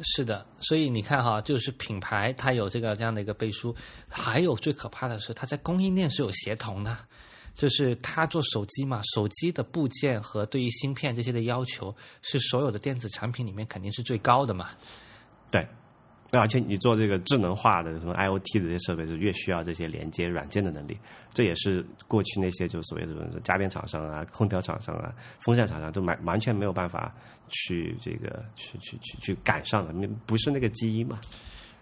[0.00, 3.74] 是的，所以你看哈，就是品牌它有这个这样的一个背书，
[4.06, 6.98] 还有最可怕的是，它在供应链是有协同的。
[7.54, 14.70] 就是他做手机嘛，手机的部件和对于芯片这些的要求，是所有的电子产品里面肯定是最高的嘛。
[15.50, 15.64] 对，
[16.32, 20.98] 而且你做这个智能化的什么 IOT 的这些设备，就越需要这些连接软件的能力。
[21.32, 27.14] 这也是过去那些就所谓的家电厂商啊、空调厂商啊、风扇厂商都完完全没有办法
[27.48, 31.20] 去这个去去去去赶上的，你不是那个基因嘛。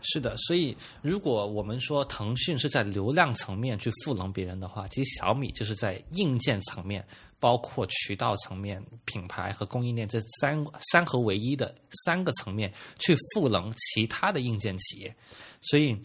[0.02, 7.06] 是的，所以如果我们说腾讯是在流量层面去赋能别人的话，其实小米就是在硬件层面，
[7.38, 11.72] 包括渠道层面、品牌和供应链这三三合为一的
[12.04, 15.14] 三个层面去赋能其他的硬件企业。
[15.60, 15.96] 所以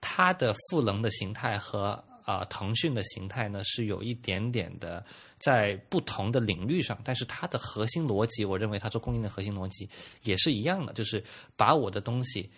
[0.00, 5.02] 它的赋能的形态和啊腾讯的形态呢是有一点点的
[5.38, 9.88] 在不同的领域上，但是它的核心逻辑，我认为它做供应的核心逻辑
[10.22, 11.24] 也是一样的，就是
[11.56, 12.50] 把我的东西。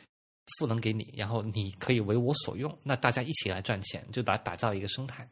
[0.59, 5.29] 赋能给你，然后你可以为我所用，那大家一起来赚钱，就打打造一个生态。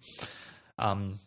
[0.77, 1.19] 嗯，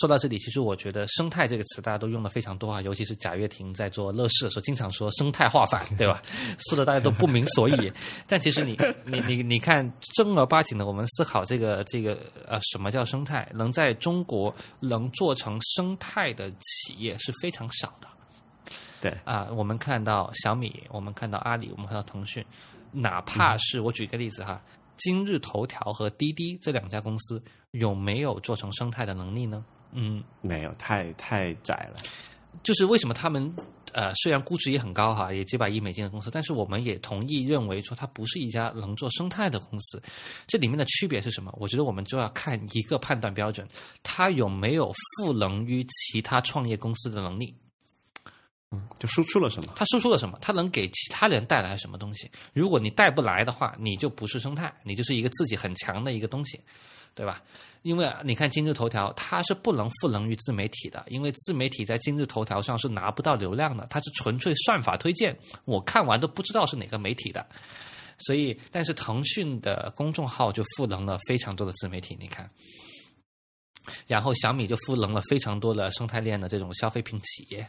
[0.00, 6.22] 说到这里，其实我觉得“生态”这个词大家都用的非常多啊，尤其是贾跃亭在做乐视的时候，经常说“生态化反”， 对吧？
[6.68, 7.92] 说的大家都不明所以。
[8.28, 13.48] 但其实你 你你你看，正儿八经的，我们思考这个这个呃，什么叫生态？
[13.54, 18.08] 能在中国能做成生态的企业是非常少的。
[19.00, 22.44] 对啊，我们看到小米，我们看到阿里，我们看到腾讯。
[22.92, 24.62] 哪怕是我举个例子哈，
[24.96, 29.64] 今日头条和滴滴这两家公司有没有做成生态的能力呢？
[29.92, 31.98] 嗯，没有，太太窄了。
[32.62, 33.50] 就是为什么他们
[33.92, 40.02] 呃虽然估值也很高哈，也几百亿美金的公司，但是我们也同意认为说它不是一家能做生态的公司。
[40.46, 41.52] 这里面的区别是什么？
[41.58, 43.66] 我觉得我们就要看一个判断标准，
[44.02, 47.54] 它有没有赋能于其他创业公司的能力。
[48.98, 49.72] 就输出了什么？
[49.76, 50.38] 它输出了什么？
[50.40, 52.30] 它能给其他人带来什么东西？
[52.52, 56.60] 如果你带不来的话，你就不是生态，你就是一个自己很强的一个东西，
[57.14, 57.42] 对吧？
[57.82, 67.44] 因为你看今日头条，它是不能赋能于自媒体的，因为自媒体在今日头条上是拿不到流量的，它是纯粹算法推荐，我看完都不知道是哪个媒体的。
[68.18, 72.48] 所以，但是腾讯的公众号就赋能了非常多的自媒体，你看。
[74.06, 77.68] 然后小米就赋能了非常多的生态链的这种消费品企业。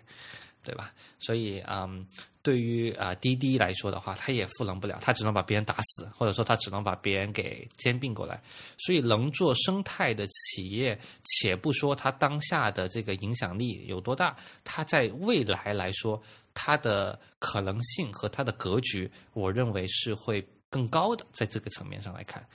[0.63, 0.93] 对吧？
[1.19, 2.05] 所以，嗯，
[2.41, 8.41] 对于啊滴滴来说的话，它也赋能不了，它只能把别人打死，或者说它只能把别人给兼并过来。
[8.77, 16.21] 所以，能做生态的企业，且不说它当下的这个影响力有多大，它在未来来说，
[16.53, 21.25] 它的可能性和它的格局，我认为是会更高的。
[21.33, 22.45] 在这个层面上来看，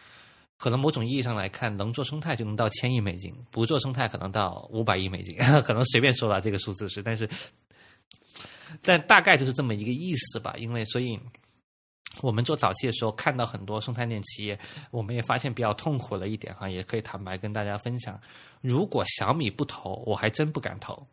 [0.56, 7.28] 可能某种意义上来看，能做生态就能到千亿美金，不做生态可能到五百亿美金， 可能随便说吧，这个数字是，但是。
[8.82, 11.18] 但大概就是这么一个意思吧，因为所以
[12.20, 14.59] 我们做早期的时候看到很多生态链企业，
[14.91, 18.20] 我们也发现比较痛苦的一点哈，也可以坦白跟大家分享。
[18.61, 21.07] 如果小米不投，我还真不敢投。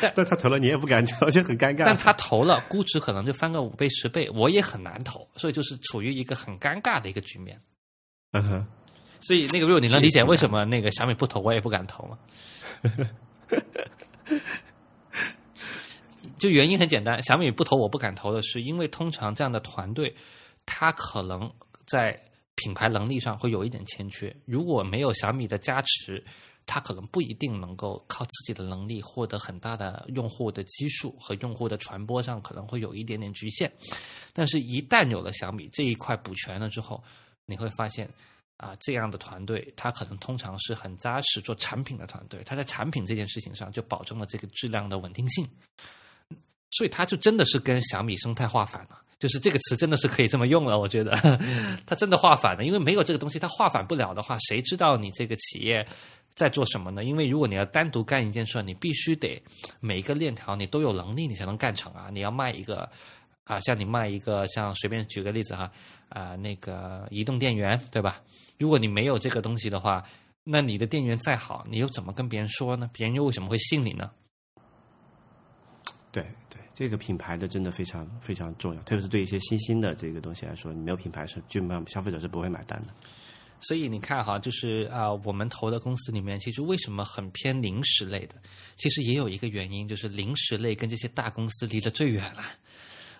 [0.00, 1.84] 但但他投了，你也不敢投，就很尴尬。
[1.84, 7.60] 但他投了，估值可能就翻个五倍十倍，我也很难投，所以就是处于一个很尴尬的一个局面。
[8.32, 8.66] 嗯哼。
[9.20, 12.18] 所以那个，如果你能理解为什么那个小米不投，我也不敢投吗？
[16.44, 20.14] 就原因很简单，小米不投我不敢投的是，因为通常这样的团队，
[20.66, 21.50] 他可能
[21.86, 22.20] 在
[22.54, 24.36] 品牌能力上会有一点欠缺。
[24.44, 26.22] 如果没有小米的加持，
[26.66, 33.72] 他可能不一定能够靠自己的能力获得很大的用户的基数和用户的传播上可能会有一点点局限。
[34.34, 37.02] 但是，一旦有了小米这一块补全了之后，
[37.46, 38.06] 你会发现
[38.58, 45.48] 啊，这样的团队他可能通常是很扎实做产品的团队，他在产品这件事情上就保证了这个质量的稳定性。
[46.76, 50.78] 所以它就真的是跟小米生态化反了，就是这个词真的是可以这么用了。
[50.78, 51.12] 我觉得
[51.86, 55.86] 它真的化反了，因为没有这个东西，它化反不了的话，谁知道你这个企业
[56.34, 57.04] 在做什么呢？
[57.04, 59.40] 因为如果你要单独干一件事，你必须得
[59.80, 62.08] 每一个链条你都有能力，你才能干成啊。
[62.10, 62.90] 你要卖一个
[63.44, 65.70] 啊，像你卖一个，像随便举个例子哈
[66.08, 68.20] 啊，那个移动电源对吧？
[68.58, 70.04] 如果你没有这个东西的话，
[70.42, 72.90] 那你的电源再好，你又怎么跟别人说呢？
[72.92, 74.10] 别人又为什么会信你呢？
[76.10, 76.63] 对对。
[76.74, 82.92] 这个品牌的真的非常非常重要，特别是对一些新兴的这个东西来说，你没有品牌是基本上消费者是不会买单的。
[83.60, 88.34] 所以你看哈，就是啊，我们投的公司里面，其实为什么很偏零食类的？
[88.76, 92.42] 其实也有一个原因，就是零食类跟这些大公司离得最远了。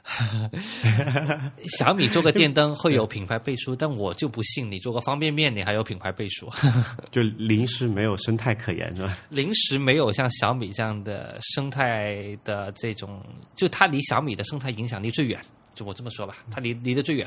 [1.78, 6.46] 小米做个电灯会有品牌背书，但我就不信你做个方便面你还有品牌背书。
[7.10, 9.18] 就零食没有生态可言是吧？
[9.30, 13.24] 零食没有像小米这样的生态的这种，
[13.56, 15.40] 就它离小米的生态影响力最远。
[15.74, 17.26] 就我这么说吧，它离离得最远。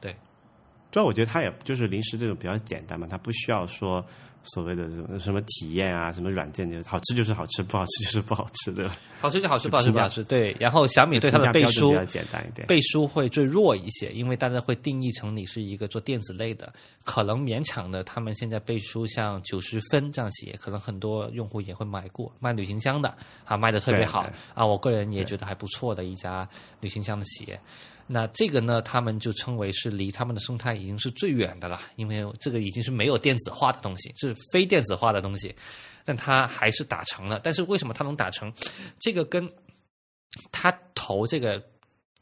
[0.00, 0.12] 对，
[0.90, 4.04] 主要我觉得它也就是零食这种比较简单嘛，它不需要说。
[4.42, 8.96] 所谓的什么什么体验啊，什么软件就好吃就是好吃，不好吃就是不好吃，对吧？
[9.20, 10.24] 好吃就好吃，不好吃不好吃。
[10.24, 16.72] 对，然后小米对它的背书比较简单一点，背书会最弱一些，因为大家会定义成你是一个做电子类的，
[17.04, 18.02] 可能勉强的。
[18.02, 23.14] 他们现在背书像九十分这样企业，可能很多用户也会买过，卖旅行箱的
[23.44, 26.48] 啊，卖的特别好啊，我个人也觉得还不错的一家
[26.80, 27.60] 旅行箱的企业。
[28.12, 35.54] 那这个呢，他们就称为是离他们的生态已经是最远的了，因为这个已经是没有电子化的东西，是非电子化的东西，
[36.04, 37.40] 但它还是打成了。
[37.40, 38.52] 但是为什么它能打成？
[38.98, 39.48] 这个跟
[40.50, 41.62] 它投这个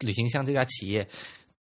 [0.01, 1.09] 旅行箱这家企业。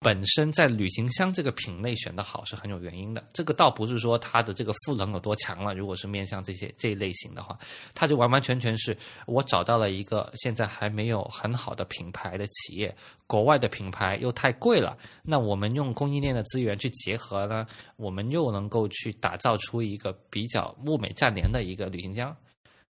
[0.07, 5.75] 本身在旅行箱这个品类选的好是很有原因的，这个倒不是说它的这个赋能有多强了。
[5.75, 7.59] 如果是面向这些这一类型的话，
[7.93, 8.97] 它就完完全全是
[9.27, 12.97] 我找到了一个现在还没有很好的品牌的企业，
[13.27, 22.33] 国外的品牌又太贵了，那我们用供应链的资源去结合呢，我们又能够去打造出一个比较物美价廉的一个旅行箱。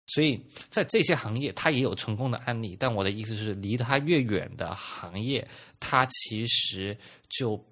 [0.09, 0.40] 所以
[0.70, 2.76] 在这些行业，它也有成功的案例。
[2.78, 5.46] 但我的意思是，离它越远的行业，
[5.78, 6.96] 它其实
[7.28, 7.62] 就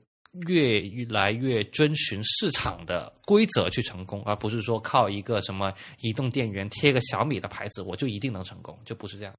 [0.46, 9.34] 越来越遵循市场的规则去成功，而不是说靠一个什么移动电源贴个小米的牌子，我就一定能成功，就不是这样。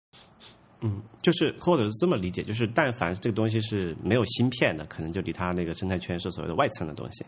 [0.82, 7.24] 嗯，就是或者是这么理解，就是但凡这个东西是没有芯片的，可能就离它那个生态圈是所谓的外层的东西。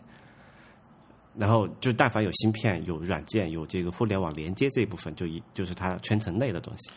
[1.36, 6.90] 然后就但凡有芯片、有软件、有这个互联网连接这一部分，就一就是它圈层内的东西。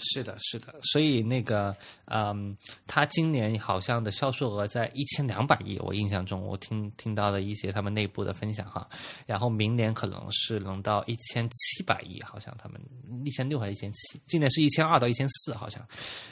[0.00, 1.76] 是的，是的，所以那个，
[2.06, 8.88] 嗯，他今年好像的销售额在一千两百亿，我印象中我听听到了一些他们内部的分享哈，
[9.26, 12.80] 然后明年可能是能到一千七百亿，好像他们
[13.24, 15.86] 一千六还是一千七，今年是一千二到一千四，好像，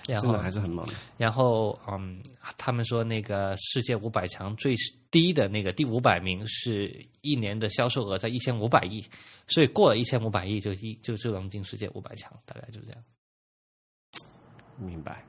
[0.06, 0.86] 然后还是很猛。
[1.16, 2.22] 然后，嗯，
[2.56, 4.74] 他们说那个世界五百强最
[5.10, 9.04] 低的那个第五百名是一年的销售额在一千五百亿，
[9.46, 13.02] 所以过了一千五百亿就一就就能进世界五百强，大概就是这样。
[14.78, 15.24] 明白，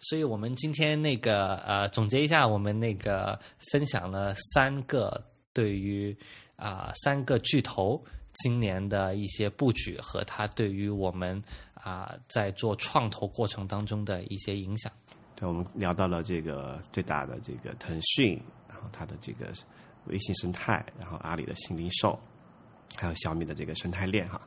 [0.00, 3.38] 所以我们今天那个呃，总结一下，我们那个
[3.70, 6.16] 分享了三个对于
[6.56, 8.02] 啊三个巨头
[8.34, 11.42] 今年的一些布局和它对于我们
[11.74, 14.92] 啊在做创投过程当中的一些影响。
[15.34, 19.52] 对，我们聊到了这个最大的这个腾讯，然后它的这个
[20.06, 22.18] 微信生态，然后阿里的新零售，
[22.96, 24.40] 还有小米的这个生态链哈。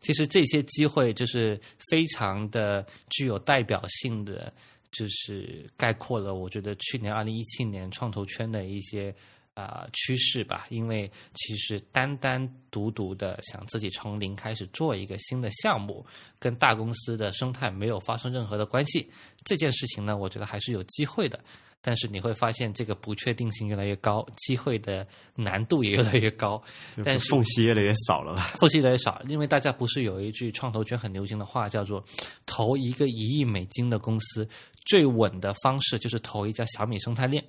[0.00, 4.52] 其实这些机会就是非常的具有代表性的，
[4.90, 9.14] 就是概括了我觉得去年二零一七年创投圈的一些
[9.54, 10.66] 啊趋势吧。
[10.70, 16.04] 因为其实单单独独的想自己从零开始做一个新的项目，
[16.38, 19.10] 跟大公司的生态没有发生任何的关系，
[19.44, 21.42] 这件事情呢，我觉得还是有机会的。
[21.86, 25.06] 但是你会发现，这个不确定性越来越高，机会的
[25.36, 26.60] 难度也越来越高，
[27.04, 28.56] 但是缝隙越来越少了吧？
[28.58, 32.04] 缝隙越来越少，因为大家不是有一句创投圈很流行的话，叫做
[32.44, 34.48] “投一个一亿美金的公司，
[34.84, 37.44] 最稳的方式就是投一家小米生态链”。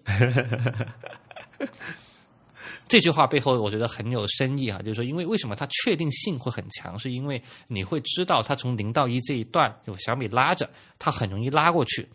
[2.88, 10.70] 这句话背后，我觉得很有深意啊，就是说，因为为什么它确定性会很强，是因为你会知道它从零到一这一段有小米拉着，
[11.00, 12.08] 它很容易拉过去。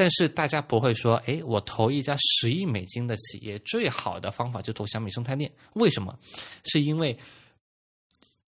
[0.00, 5.52] 但是大家不会说，哎，我投一家十亿美金的企业，最好的方法就投小米生态链。
[5.74, 6.18] 为什么？
[6.64, 7.14] 是因为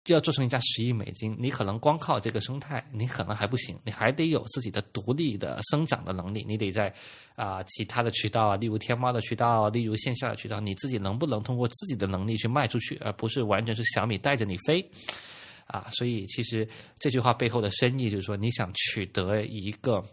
[0.09, 6.45] 要做成一家十亿美金，你可能光靠这个生态，你可能还不行，你还得有自己的独立的生长的能力。
[6.47, 6.93] 你得在
[7.35, 14.87] 啊其他的渠道啊，例如天猫的渠道，例如线下的渠道，你自己能不能通过自己的能力去卖出去，而不是完全是小米带着你飞
[15.67, 15.89] 啊？
[15.93, 16.69] 所以，其实
[16.99, 20.05] 这句话背后的深意就是说，你想取得一个。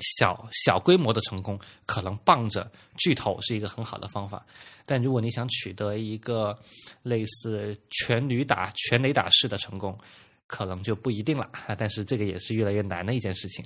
[0.00, 4.44] 小小规模的成功，可能傍着巨头是一个很好的方法，
[4.84, 6.58] 但如果你想取得一个
[7.02, 9.98] 类似全驴打全雷打式的成功，
[10.46, 11.50] 可能就不一定了。
[11.76, 13.64] 但是这个也是越来越难的一件事情。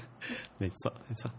[0.58, 1.30] 没错，没错。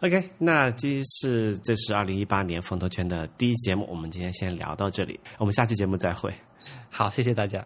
[0.00, 6.32] OK，那这是这是二零一八年风投圈的第一节目，我们今天先聊到这里，我们下期节目再会。
[6.90, 7.64] 好，谢谢大家。